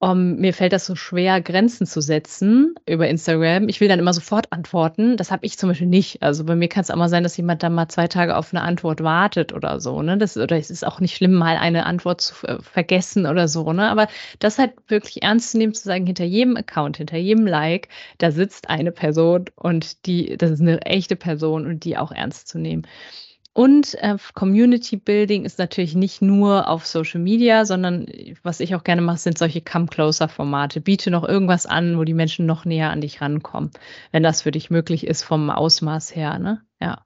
[0.01, 3.67] Um, mir fällt das so schwer, Grenzen zu setzen über Instagram.
[3.67, 5.17] Ich will dann immer sofort antworten.
[5.17, 6.23] Das habe ich zum Beispiel nicht.
[6.23, 8.53] Also bei mir kann es auch mal sein, dass jemand dann mal zwei Tage auf
[8.53, 10.01] eine Antwort wartet oder so.
[10.01, 10.17] Ne?
[10.17, 13.73] Das, oder es ist auch nicht schlimm, mal eine Antwort zu äh, vergessen oder so.
[13.73, 13.89] Ne?
[13.89, 14.07] Aber
[14.39, 17.89] das halt wirklich ernst zu nehmen, zu sagen, hinter jedem Account, hinter jedem Like,
[18.19, 22.47] da sitzt eine Person und die, das ist eine echte Person und die auch ernst
[22.47, 22.83] zu nehmen.
[23.53, 28.05] Und äh, Community Building ist natürlich nicht nur auf Social Media, sondern
[28.43, 30.81] was ich auch gerne mache, sind solche Come-Closer-Formate.
[30.81, 33.71] Biete noch irgendwas an, wo die Menschen noch näher an dich rankommen,
[34.11, 36.37] wenn das für dich möglich ist vom Ausmaß her.
[36.37, 36.61] Ne?
[36.79, 37.03] Ja.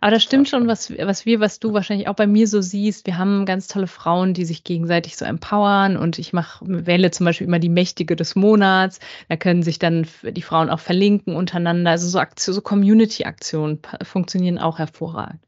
[0.00, 3.06] Aber das stimmt schon, was, was wir, was du wahrscheinlich auch bei mir so siehst.
[3.06, 7.26] Wir haben ganz tolle Frauen, die sich gegenseitig so empowern und ich mache, wähle zum
[7.26, 8.98] Beispiel immer die Mächtige des Monats.
[9.28, 11.92] Da können sich dann die Frauen auch verlinken untereinander.
[11.92, 15.40] Also so, Aktion, so Community-Aktionen funktionieren auch hervorragend.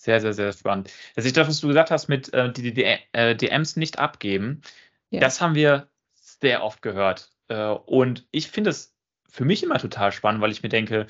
[0.00, 0.92] Sehr, sehr, sehr spannend.
[1.16, 4.62] Das ist das, was du gesagt hast mit äh, die, die, äh, DMs nicht abgeben.
[5.10, 5.18] Ja.
[5.18, 7.30] Das haben wir sehr oft gehört.
[7.48, 8.94] Äh, und ich finde es
[9.28, 11.08] für mich immer total spannend, weil ich mir denke,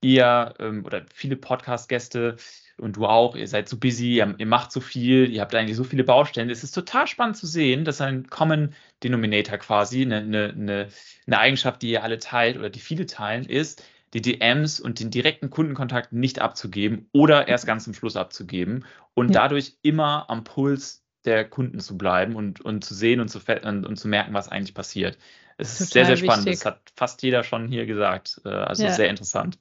[0.00, 2.36] ihr ähm, oder viele Podcast-Gäste
[2.78, 5.76] und du auch, ihr seid so busy, ihr, ihr, macht so viel, ihr habt eigentlich
[5.76, 6.48] so viele Baustellen.
[6.48, 10.88] Es ist total spannend zu sehen, dass ein Common Denominator quasi, eine, eine,
[11.26, 13.82] eine Eigenschaft, die ihr alle teilt oder die viele teilen, ist,
[14.14, 18.84] die DMs und den direkten Kundenkontakt nicht abzugeben oder erst ganz zum Schluss abzugeben
[19.14, 19.42] und ja.
[19.42, 23.84] dadurch immer am Puls der Kunden zu bleiben und, und zu sehen und zu, und,
[23.84, 25.18] und zu merken, was eigentlich passiert.
[25.60, 26.46] Es ist sehr, sehr spannend.
[26.46, 26.62] Wichtig.
[26.62, 28.40] Das hat fast jeder schon hier gesagt.
[28.44, 28.92] Äh, also ja.
[28.92, 29.58] sehr interessant.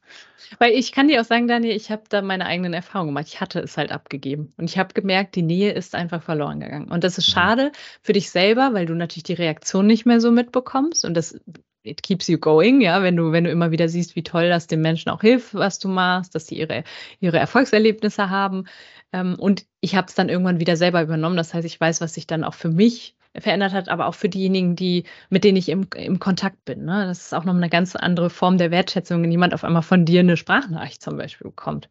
[0.59, 3.25] Weil ich kann dir auch sagen, Daniel, ich habe da meine eigenen Erfahrungen gemacht.
[3.27, 4.53] Ich hatte es halt abgegeben.
[4.57, 6.91] Und ich habe gemerkt, die Nähe ist einfach verloren gegangen.
[6.91, 7.31] Und das ist mhm.
[7.31, 7.71] schade
[8.03, 11.03] für dich selber, weil du natürlich die Reaktion nicht mehr so mitbekommst.
[11.03, 11.41] Und das
[11.88, 14.67] it keeps you going, ja, wenn du, wenn du immer wieder siehst, wie toll das
[14.67, 16.83] den Menschen auch hilft, was du machst, dass sie ihre,
[17.19, 18.65] ihre Erfolgserlebnisse haben.
[19.13, 21.38] Ähm, und ich habe es dann irgendwann wieder selber übernommen.
[21.38, 24.29] Das heißt, ich weiß, was sich dann auch für mich verändert hat, aber auch für
[24.29, 26.85] diejenigen, die, mit denen ich im, im Kontakt bin.
[26.85, 27.05] Ne?
[27.05, 30.05] Das ist auch noch eine ganz andere Form der Wertschätzung, wenn jemand auf einmal von
[30.05, 31.89] dir eine Sprachnachricht zum Beispiel bekommt.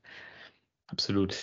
[0.88, 1.36] Absolut.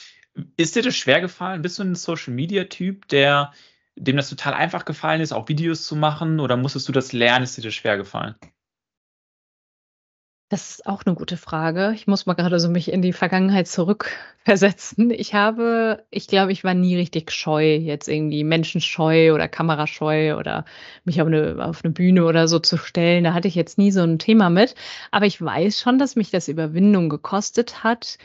[0.58, 1.62] Ist dir das schwer gefallen?
[1.62, 3.54] Bist du ein Social Media Typ, der
[3.96, 6.40] dem das total einfach gefallen ist, auch Videos zu machen?
[6.40, 7.44] Oder musstest du das lernen?
[7.44, 8.36] Ist dir das schwer gefallen?
[10.52, 11.94] Das ist auch eine gute Frage.
[11.96, 15.10] Ich muss mal gerade so mich in die Vergangenheit zurückversetzen.
[15.10, 20.66] Ich habe ich glaube, ich war nie richtig scheu, jetzt irgendwie menschenscheu oder kamerascheu oder
[21.06, 23.24] mich auf eine auf 'ne Bühne oder so zu stellen.
[23.24, 24.76] Da hatte ich jetzt nie so ein Thema mit.
[25.12, 28.18] Aber ich weiß schon, dass mich das Überwindung gekostet hat,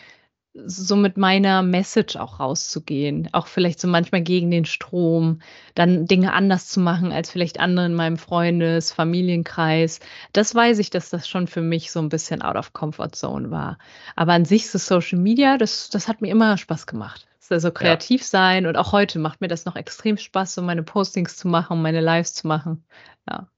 [0.67, 5.41] so mit meiner Message auch rauszugehen, auch vielleicht so manchmal gegen den Strom,
[5.75, 10.01] dann Dinge anders zu machen als vielleicht andere in meinem Freundes-, Familienkreis.
[10.33, 13.51] Das weiß ich, dass das schon für mich so ein bisschen out of comfort zone
[13.51, 13.79] war.
[14.17, 17.27] Aber an sich so Social Media, das, das hat mir immer Spaß gemacht.
[17.51, 18.27] Also kreativ ja.
[18.27, 21.81] sein und auch heute macht mir das noch extrem Spaß, so meine Postings zu machen,
[21.81, 22.85] meine Lives zu machen.
[23.27, 23.49] Ja.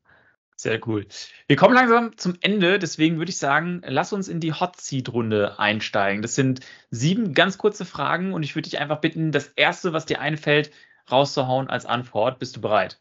[0.60, 1.06] Sehr cool.
[1.46, 5.08] Wir kommen langsam zum Ende, deswegen würde ich sagen, lass uns in die Hot Seat
[5.08, 6.20] Runde einsteigen.
[6.20, 10.04] Das sind sieben ganz kurze Fragen und ich würde dich einfach bitten, das erste, was
[10.04, 10.70] dir einfällt,
[11.10, 12.38] rauszuhauen als Antwort.
[12.38, 13.00] Bist du bereit?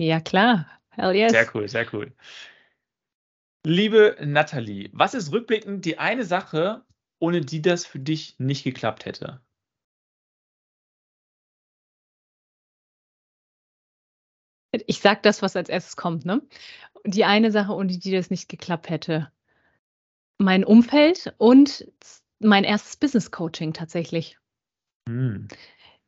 [0.00, 0.70] Ja, klar.
[0.90, 1.32] Hell yes.
[1.32, 2.12] Sehr cool, sehr cool.
[3.64, 6.84] Liebe Nathalie, was ist rückblickend die eine Sache,
[7.18, 9.40] ohne die das für dich nicht geklappt hätte?
[14.72, 16.42] Ich sage das, was als erstes kommt, ne?
[17.04, 19.30] Die eine Sache, ohne die das nicht geklappt hätte.
[20.38, 21.86] Mein Umfeld und
[22.40, 24.38] mein erstes Business Coaching tatsächlich.
[25.08, 25.48] Hm.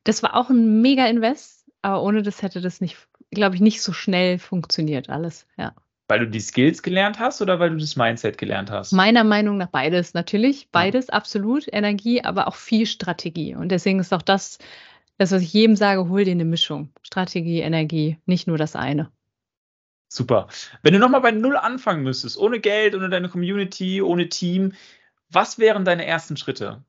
[0.04, 2.96] Das war auch ein mega Invest, aber ohne das hätte das nicht,
[3.30, 5.74] glaube ich, nicht so schnell funktioniert alles, ja.
[6.08, 8.92] Weil du die Skills gelernt hast oder weil du das Mindset gelernt hast?
[8.92, 10.14] Meiner Meinung nach beides.
[10.14, 11.66] Natürlich, beides, absolut.
[11.70, 13.54] Energie, aber auch viel Strategie.
[13.54, 14.58] Und deswegen ist auch das
[15.18, 16.90] das, was ich jedem sage, hol dir eine Mischung.
[17.02, 19.10] Strategie, Energie, nicht nur das eine.
[20.08, 20.48] Super.
[20.82, 24.72] Wenn du nochmal bei Null anfangen müsstest, ohne Geld, ohne deine Community, ohne Team,
[25.28, 26.82] was wären deine ersten Schritte?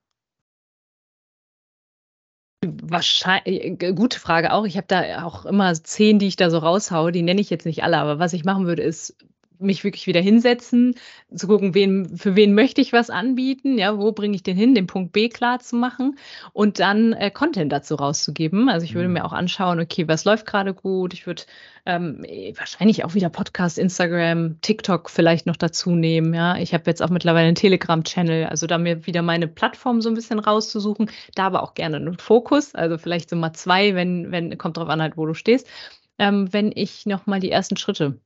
[2.63, 4.65] Wahrscheinlich, äh, gute Frage auch.
[4.65, 7.11] Ich habe da auch immer zehn, die ich da so raushaue.
[7.11, 9.15] Die nenne ich jetzt nicht alle, aber was ich machen würde, ist
[9.59, 10.95] mich wirklich wieder hinsetzen,
[11.33, 14.73] zu gucken, wen, für wen möchte ich was anbieten, ja, wo bringe ich den hin,
[14.73, 16.17] den Punkt B klar zu machen
[16.53, 18.69] und dann äh, Content dazu rauszugeben.
[18.69, 19.15] Also ich würde mhm.
[19.15, 21.13] mir auch anschauen, okay, was läuft gerade gut.
[21.13, 21.43] Ich würde
[21.85, 22.23] ähm,
[22.57, 26.33] wahrscheinlich auch wieder Podcast, Instagram, TikTok vielleicht noch dazu nehmen.
[26.33, 30.09] Ja, ich habe jetzt auch mittlerweile einen Telegram-Channel, also da mir wieder meine Plattform so
[30.09, 34.31] ein bisschen rauszusuchen, da aber auch gerne einen Fokus, also vielleicht so mal zwei, wenn,
[34.31, 35.67] wenn, kommt drauf an halt, wo du stehst.
[36.17, 38.19] Ähm, wenn ich nochmal die ersten Schritte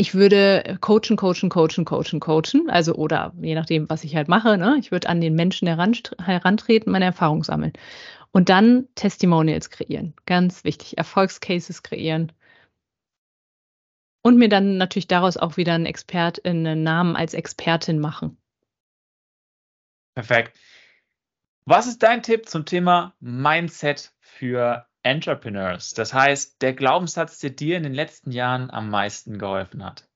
[0.00, 2.70] ich würde coachen, coachen, coachen, coachen, coachen.
[2.70, 4.76] Also, oder je nachdem, was ich halt mache, ne?
[4.78, 7.72] Ich würde an den Menschen herantreten, meine Erfahrung sammeln.
[8.30, 10.14] Und dann Testimonials kreieren.
[10.24, 10.96] Ganz wichtig.
[10.98, 12.30] Erfolgscases kreieren.
[14.22, 18.36] Und mir dann natürlich daraus auch wieder einen Expert, einen Namen als Expertin machen.
[20.14, 20.56] Perfekt.
[21.64, 25.94] Was ist dein Tipp zum Thema Mindset für Entrepreneurs?
[25.94, 30.08] Das heißt, der Glaubenssatz, der dir in den letzten Jahren am meisten geholfen hat.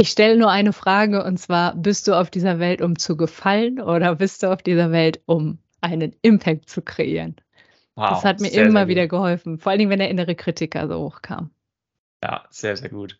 [0.00, 3.80] Ich stelle nur eine Frage und zwar, bist du auf dieser Welt, um zu gefallen
[3.80, 7.36] oder bist du auf dieser Welt, um einen Impact zu kreieren?
[7.96, 10.36] Wow, das hat mir sehr, immer sehr wieder geholfen, vor allen Dingen, wenn der innere
[10.36, 11.50] Kritiker so hochkam.
[12.22, 13.18] Ja, sehr, sehr gut.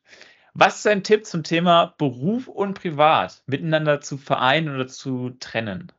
[0.55, 5.93] Was ist dein Tipp zum Thema Beruf und Privat miteinander zu vereinen oder zu trennen?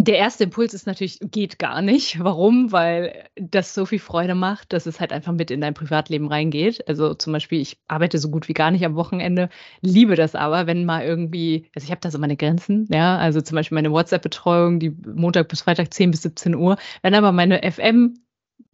[0.00, 2.18] Der erste Impuls ist natürlich, geht gar nicht.
[2.24, 2.72] Warum?
[2.72, 6.88] Weil das so viel Freude macht, dass es halt einfach mit in dein Privatleben reingeht.
[6.88, 9.50] Also zum Beispiel, ich arbeite so gut wie gar nicht am Wochenende,
[9.82, 13.42] liebe das aber, wenn mal irgendwie, also ich habe da so meine Grenzen, ja, also
[13.42, 16.78] zum Beispiel meine WhatsApp-Betreuung, die Montag bis Freitag 10 bis 17 Uhr.
[17.02, 18.14] Wenn aber meine FM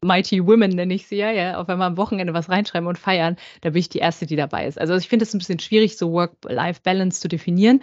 [0.02, 3.36] Mighty Women nenne ich sie ja, ja, wenn wir am Wochenende was reinschreiben und feiern,
[3.62, 4.78] da bin ich die Erste, die dabei ist.
[4.78, 7.80] Also ich finde es ein bisschen schwierig, so Work-Life-Balance zu definieren.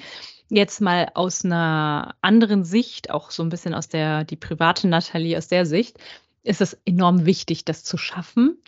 [0.55, 5.35] Jetzt mal aus einer anderen Sicht, auch so ein bisschen aus der, die private Nathalie,
[5.35, 5.97] aus der Sicht,
[6.43, 8.61] ist es enorm wichtig, das zu schaffen.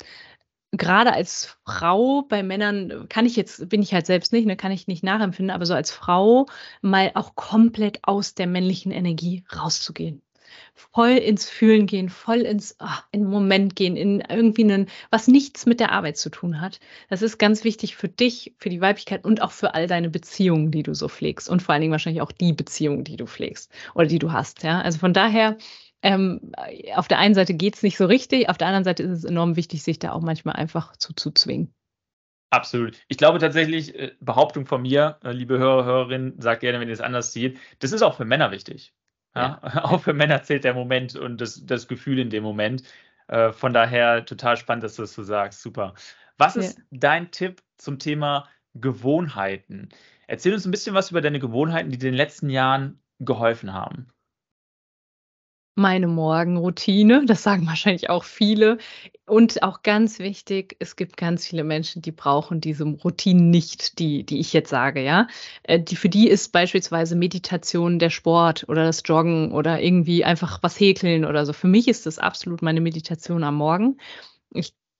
[0.72, 4.72] Gerade als Frau bei Männern kann ich jetzt, bin ich halt selbst nicht, ne, kann
[4.72, 6.48] ich nicht nachempfinden, aber so als Frau
[6.82, 10.24] mal auch komplett aus der männlichen Energie rauszugehen
[10.74, 15.66] voll ins Fühlen gehen, voll ins oh, in Moment gehen, in irgendwie einen, was nichts
[15.66, 16.80] mit der Arbeit zu tun hat.
[17.10, 20.72] Das ist ganz wichtig für dich, für die Weiblichkeit und auch für all deine Beziehungen,
[20.72, 23.72] die du so pflegst und vor allen Dingen wahrscheinlich auch die Beziehungen, die du pflegst
[23.94, 24.64] oder die du hast.
[24.64, 25.58] Ja, also von daher.
[26.02, 26.52] Ähm,
[26.94, 29.24] auf der einen Seite geht es nicht so richtig, auf der anderen Seite ist es
[29.24, 31.74] enorm wichtig, sich da auch manchmal einfach zuzuzwingen.
[32.56, 32.98] Absolut.
[33.10, 36.94] Ich glaube tatsächlich, äh, Behauptung von mir, äh, liebe Hörer, Hörerinnen, sagt gerne, wenn ihr
[36.94, 38.94] es anders seht, das ist auch für Männer wichtig.
[39.36, 39.60] Ja?
[39.64, 39.84] ja.
[39.84, 42.84] Auch für Männer zählt der Moment und das, das Gefühl in dem Moment.
[43.28, 45.62] Äh, von daher total spannend, dass du das so sagst.
[45.62, 45.94] Super.
[46.38, 46.84] Was ist ja.
[46.92, 49.90] dein Tipp zum Thema Gewohnheiten?
[50.28, 53.74] Erzähl uns ein bisschen was über deine Gewohnheiten, die dir in den letzten Jahren geholfen
[53.74, 54.08] haben
[55.76, 57.26] meine Morgenroutine.
[57.26, 58.78] Das sagen wahrscheinlich auch viele.
[59.28, 64.24] Und auch ganz wichtig, es gibt ganz viele Menschen, die brauchen diese Routinen nicht, die,
[64.24, 65.28] die ich jetzt sage, ja.
[65.64, 70.60] Äh, die, für die ist beispielsweise Meditation der Sport oder das Joggen oder irgendwie einfach
[70.62, 71.54] was häkeln oder so.
[71.54, 73.98] Für mich ist das absolut meine Meditation am Morgen.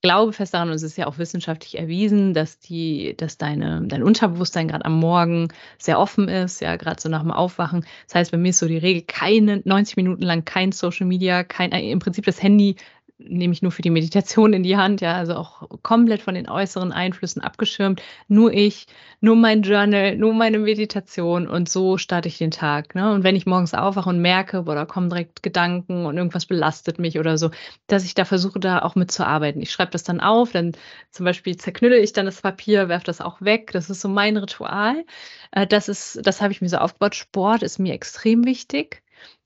[0.06, 3.82] Ich glaube fest daran, und es ist ja auch wissenschaftlich erwiesen, dass die, dass deine,
[3.88, 5.48] dein Unterbewusstsein gerade am Morgen
[5.80, 7.84] sehr offen ist, ja, gerade so nach dem Aufwachen.
[8.06, 11.44] Das heißt, bei mir ist so die Regel, keine 90 Minuten lang kein Social Media,
[11.44, 12.76] kein, äh, im Prinzip das Handy
[13.18, 16.50] nehme ich nur für die Meditation in die Hand, ja, also auch komplett von den
[16.50, 18.02] äußeren Einflüssen abgeschirmt.
[18.28, 18.88] Nur ich,
[19.22, 22.94] nur mein Journal, nur meine Meditation und so starte ich den Tag.
[22.94, 23.14] Ne?
[23.14, 27.00] Und wenn ich morgens aufwache und merke, boah, da kommen direkt Gedanken und irgendwas belastet
[27.00, 27.52] mich oder so,
[27.88, 29.62] dass ich da versuche, da auch mitzuarbeiten.
[29.62, 30.74] Ich schreibe das dann auf, dann
[31.12, 33.72] zum Beispiel zerknülle ich dann das Papier, werfe das auch weg.
[33.72, 35.06] Das ist so mein Ritual.
[35.52, 37.16] Äh, das ist, das habe ich mir so aufgebaut.
[37.16, 39.04] Sport ist mir extrem wichtig.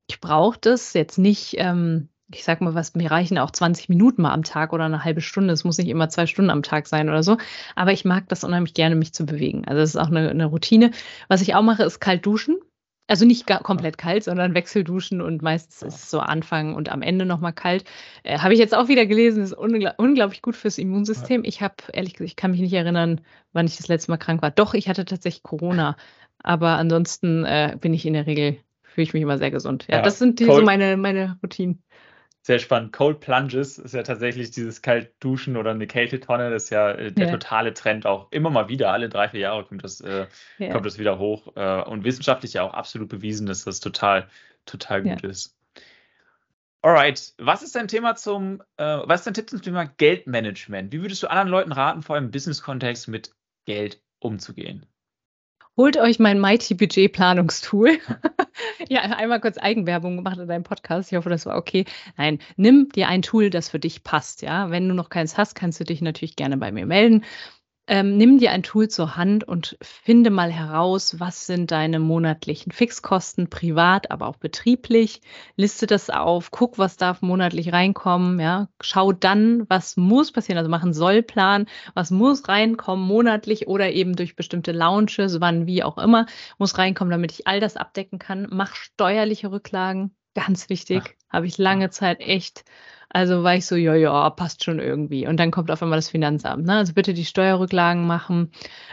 [0.07, 1.55] Ich brauche das jetzt nicht.
[1.57, 5.03] Ähm, ich sag mal was, mir reichen auch 20 Minuten mal am Tag oder eine
[5.03, 5.53] halbe Stunde.
[5.53, 7.37] Es muss nicht immer zwei Stunden am Tag sein oder so.
[7.75, 9.63] Aber ich mag das unheimlich gerne, mich zu bewegen.
[9.65, 10.91] Also das ist auch eine, eine Routine.
[11.27, 12.57] Was ich auch mache, ist kalt duschen.
[13.07, 17.25] Also nicht komplett kalt, sondern Wechselduschen und meistens ist es so Anfang und am Ende
[17.25, 17.83] nochmal kalt.
[18.21, 21.43] Äh, habe ich jetzt auch wieder gelesen, ist ungl unglaublich gut fürs Immunsystem.
[21.43, 23.21] Ich habe, ehrlich gesagt, ich kann mich nicht erinnern,
[23.51, 24.51] wann ich das letzte Mal krank war.
[24.51, 25.97] Doch, ich hatte tatsächlich Corona.
[26.37, 29.87] Aber ansonsten äh, bin ich in der Regel, fühle ich mich immer sehr gesund.
[29.89, 31.81] Ja, ja das sind die, so meine, meine Routinen.
[32.49, 32.93] Sehr spannend.
[32.93, 36.49] Cold Plunges ist ja tatsächlich dieses Kaltduschen oder eine Kältetonne.
[36.49, 37.31] Das ist ja äh, der ja.
[37.31, 38.91] totale Trend auch immer mal wieder.
[38.91, 40.25] Alle drei, vier Jahre kommt das, äh,
[40.57, 40.71] ja.
[40.71, 41.55] kommt das wieder hoch.
[41.55, 44.27] Äh, und wissenschaftlich ja auch absolut bewiesen, dass das total,
[44.65, 45.29] total gut ja.
[45.29, 45.55] ist.
[46.81, 50.91] Alright, was ist dein Thema zum, äh, was ist dein Tipp zum Thema Geldmanagement?
[50.91, 53.31] Wie würdest du anderen Leuten raten, vor allem im Business-Kontext mit
[53.65, 54.87] Geld umzugehen?
[55.79, 57.99] Holt euch mein Mighty Budget Planungstool.
[58.89, 61.09] ja, einmal kurz Eigenwerbung gemacht in deinem Podcast.
[61.09, 61.85] Ich hoffe, das war okay.
[62.17, 64.41] Nein, nimm dir ein Tool, das für dich passt.
[64.41, 67.23] Ja, wenn du noch keins hast, kannst du dich natürlich gerne bei mir melden.
[67.91, 72.71] Ähm, nimm dir ein Tool zur Hand und finde mal heraus, was sind deine monatlichen
[72.71, 75.21] Fixkosten, privat, aber auch betrieblich.
[75.55, 78.39] Liste das auf, guck, was darf monatlich reinkommen.
[78.39, 80.59] Ja, schau dann, was muss passieren.
[80.59, 81.65] Also mach einen Sollplan,
[81.95, 86.27] was muss reinkommen monatlich oder eben durch bestimmte Launches, wann wie auch immer,
[86.59, 88.45] muss reinkommen, damit ich all das abdecken kann.
[88.51, 91.17] Mach steuerliche Rücklagen, ganz wichtig.
[91.27, 92.65] Habe ich lange Zeit echt
[93.09, 95.27] also war ich so, ja, ja, passt schon irgendwie.
[95.27, 96.65] Und dann kommt auf einmal das Finanzamt.
[96.65, 96.77] Ne?
[96.77, 98.51] Also bitte die Steuerrücklagen machen,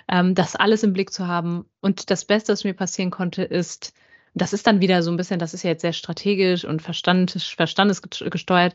[0.08, 1.66] ähm, das alles im Blick zu haben.
[1.80, 3.92] Und das Beste, was mir passieren konnte, ist,
[4.34, 7.44] Das ist dann wieder so ein bisschen, das ist ja jetzt sehr strategisch und verstandes,
[7.44, 8.74] verstandesgesteuert.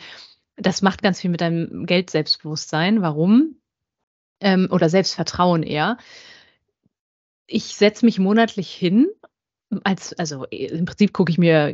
[0.57, 3.01] Das macht ganz viel mit deinem Geldselbstbewusstsein.
[3.01, 3.57] Warum?
[4.39, 5.97] Ähm, oder Selbstvertrauen eher.
[7.45, 9.07] Ich setze mich monatlich hin
[9.83, 11.67] als, also im Prinzip gucke ich mir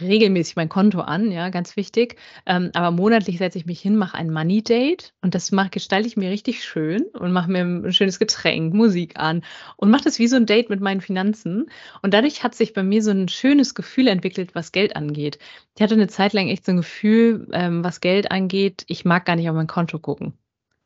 [0.00, 2.16] regelmäßig mein Konto an, ja, ganz wichtig.
[2.46, 6.08] Ähm, aber monatlich setze ich mich hin, mache ein Money Date und das mach, gestalte
[6.08, 9.42] ich mir richtig schön und mache mir ein schönes Getränk, Musik an
[9.76, 11.66] und mache das wie so ein Date mit meinen Finanzen.
[12.02, 15.38] Und dadurch hat sich bei mir so ein schönes Gefühl entwickelt, was Geld angeht.
[15.76, 19.24] Ich hatte eine Zeit lang echt so ein Gefühl, ähm, was Geld angeht, ich mag
[19.24, 20.34] gar nicht auf mein Konto gucken.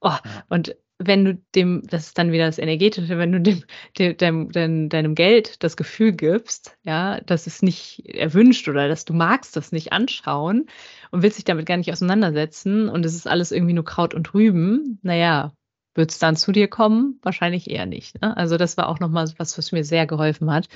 [0.01, 0.17] Oh,
[0.49, 3.63] und wenn du dem, das ist dann wieder das Energetische, wenn du dem,
[3.99, 9.05] dem, dem, dem, deinem Geld das Gefühl gibst, ja, dass es nicht erwünscht oder dass
[9.05, 10.67] du magst das nicht anschauen
[11.11, 14.35] und willst dich damit gar nicht auseinandersetzen und es ist alles irgendwie nur Kraut und
[14.35, 15.53] Rüben, naja,
[15.95, 17.19] wird es dann zu dir kommen?
[17.23, 18.21] Wahrscheinlich eher nicht.
[18.21, 18.37] Ne?
[18.37, 20.69] Also das war auch nochmal was, was mir sehr geholfen hat.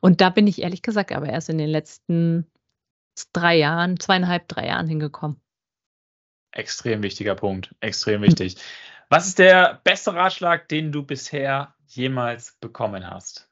[0.00, 2.46] Und da bin ich ehrlich gesagt aber erst in den letzten
[3.32, 5.40] drei Jahren, zweieinhalb, drei Jahren hingekommen.
[6.52, 8.56] Extrem wichtiger Punkt, extrem wichtig.
[9.10, 13.48] Was ist der beste Ratschlag, den du bisher jemals bekommen hast?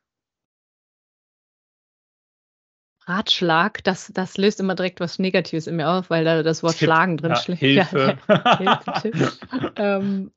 [3.07, 6.77] Ratschlag, das, das löst immer direkt was Negatives in mir auf, weil da das Wort
[6.77, 7.61] Tipp, Schlagen drin ja, schlägt.
[7.61, 8.19] Hilfe.
[8.29, 9.39] Ja, Hilfe
[9.77, 10.33] ähm,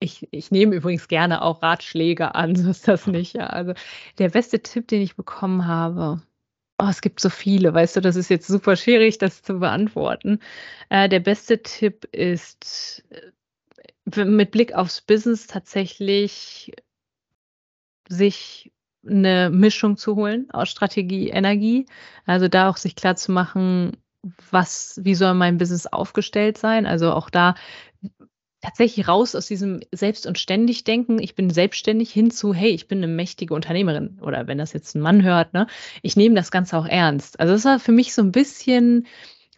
[0.00, 3.34] ich, ich nehme übrigens gerne auch Ratschläge an, so ist das nicht.
[3.34, 3.46] Ja.
[3.46, 3.74] Also
[4.18, 6.22] der beste Tipp, den ich bekommen habe,
[6.80, 10.40] oh, es gibt so viele, weißt du, das ist jetzt super schwierig, das zu beantworten.
[10.90, 13.04] Äh, der beste Tipp ist,
[14.16, 16.72] mit Blick aufs Business tatsächlich
[18.08, 18.72] sich
[19.06, 21.86] eine Mischung zu holen aus Strategie, Energie.
[22.26, 23.96] Also da auch sich klar zu machen,
[24.50, 26.86] was, wie soll mein Business aufgestellt sein?
[26.86, 27.54] Also auch da
[28.60, 31.20] tatsächlich raus aus diesem Selbst- und Ständig-Denken.
[31.20, 34.18] Ich bin selbstständig hin zu, hey, ich bin eine mächtige Unternehmerin.
[34.20, 35.68] Oder wenn das jetzt ein Mann hört, ne,
[36.02, 37.38] ich nehme das Ganze auch ernst.
[37.38, 39.06] Also das war für mich so ein bisschen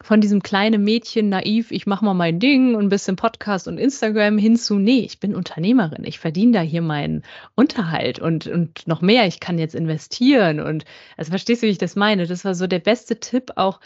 [0.03, 3.77] von diesem kleinen Mädchen naiv, ich mache mal mein Ding und ein bisschen Podcast und
[3.77, 7.23] Instagram hin zu, nee, ich bin Unternehmerin, ich verdiene da hier meinen
[7.55, 10.85] Unterhalt und, und noch mehr, ich kann jetzt investieren und
[11.17, 12.25] also verstehst du, wie ich das meine?
[12.25, 13.79] Das war so der beste Tipp auch,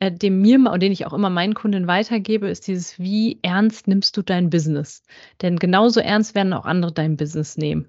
[0.00, 3.86] äh, dem mir und den ich auch immer meinen Kunden weitergebe, ist dieses, wie ernst
[3.86, 5.04] nimmst du dein Business?
[5.40, 7.88] Denn genauso ernst werden auch andere dein Business nehmen.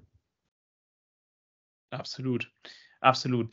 [1.90, 2.50] Absolut,
[3.00, 3.52] absolut.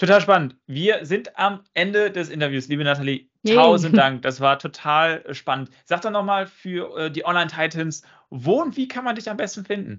[0.00, 0.56] Total spannend.
[0.66, 3.28] Wir sind am Ende des Interviews, liebe Nathalie.
[3.46, 4.22] Tausend Dank.
[4.22, 5.68] Das war total äh, spannend.
[5.84, 9.66] Sag doch nochmal für äh, die Online-Titans, wo und wie kann man dich am besten
[9.66, 9.98] finden?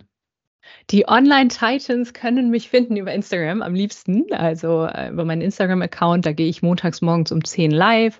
[0.89, 4.26] Die Online-Titans können mich finden über Instagram am liebsten.
[4.34, 8.20] Also äh, über meinen Instagram-Account, da gehe ich montags morgens um 10 live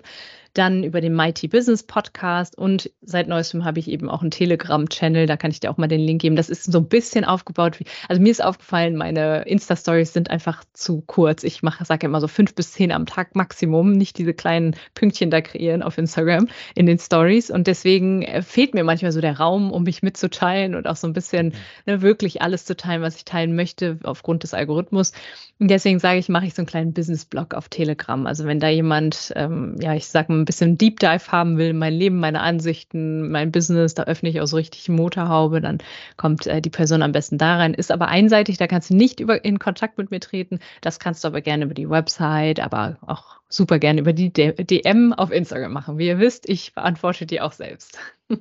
[0.54, 5.26] dann über den Mighty Business Podcast und seit neuestem habe ich eben auch einen Telegram-Channel,
[5.26, 6.36] da kann ich dir auch mal den Link geben.
[6.36, 10.62] Das ist so ein bisschen aufgebaut wie, also mir ist aufgefallen, meine Insta-Stories sind einfach
[10.74, 11.42] zu kurz.
[11.42, 15.30] Ich mache, sage immer so fünf bis zehn am Tag Maximum, nicht diese kleinen Pünktchen
[15.30, 19.38] da kreieren auf Instagram in den Stories und deswegen äh, fehlt mir manchmal so der
[19.38, 21.52] Raum, um mich mitzuteilen und auch so ein bisschen mhm.
[21.86, 25.12] ne, wirklich alles zu teilen, was ich teilen möchte aufgrund des Algorithmus.
[25.58, 28.26] Und deswegen sage ich, mache ich so einen kleinen Business-Blog auf Telegram.
[28.26, 31.72] Also wenn da jemand, ähm, ja, ich sage mal, ein bisschen Deep Dive haben will,
[31.72, 35.78] mein Leben, meine Ansichten, mein Business, da öffne ich auch so richtig Motorhaube, dann
[36.16, 37.74] kommt äh, die Person am besten da rein.
[37.74, 40.58] Ist aber einseitig, da kannst du nicht über, in Kontakt mit mir treten.
[40.80, 45.12] Das kannst du aber gerne über die Website, aber auch super gerne über die DM
[45.12, 45.98] auf Instagram machen.
[45.98, 47.98] Wie ihr wisst, ich beantworte die auch selbst.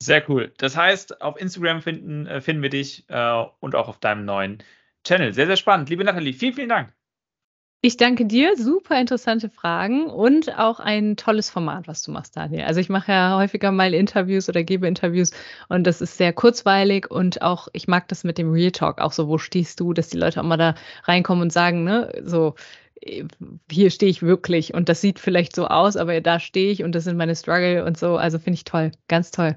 [0.00, 0.52] Sehr cool.
[0.58, 4.62] Das heißt, auf Instagram finden, äh, finden wir dich äh, und auch auf deinem neuen
[5.04, 5.32] Channel.
[5.32, 5.90] Sehr, sehr spannend.
[5.90, 6.97] Liebe Nathalie, vielen, vielen Dank.
[7.80, 8.56] Ich danke dir.
[8.56, 12.64] Super interessante Fragen und auch ein tolles Format, was du machst, Daniel.
[12.64, 15.30] Also ich mache ja häufiger mal Interviews oder gebe Interviews
[15.68, 19.12] und das ist sehr kurzweilig und auch ich mag das mit dem Real Talk auch
[19.12, 20.74] so, wo stehst du, dass die Leute auch mal da
[21.04, 22.56] reinkommen und sagen, ne, so
[23.70, 26.96] hier stehe ich wirklich und das sieht vielleicht so aus, aber da stehe ich und
[26.96, 28.16] das sind meine Struggle und so.
[28.16, 29.56] Also finde ich toll, ganz toll.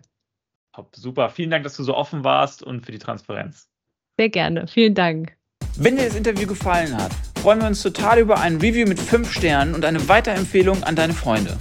[0.76, 1.32] Top, super.
[1.32, 3.68] Vielen Dank, dass du so offen warst und für die Transparenz.
[4.20, 4.68] Sehr gerne.
[4.68, 5.36] Vielen Dank.
[5.76, 7.12] Wenn dir das Interview gefallen hat,
[7.42, 11.14] freuen wir uns total über ein Review mit 5 Sternen und eine Weiterempfehlung an deine
[11.14, 11.58] Freunde.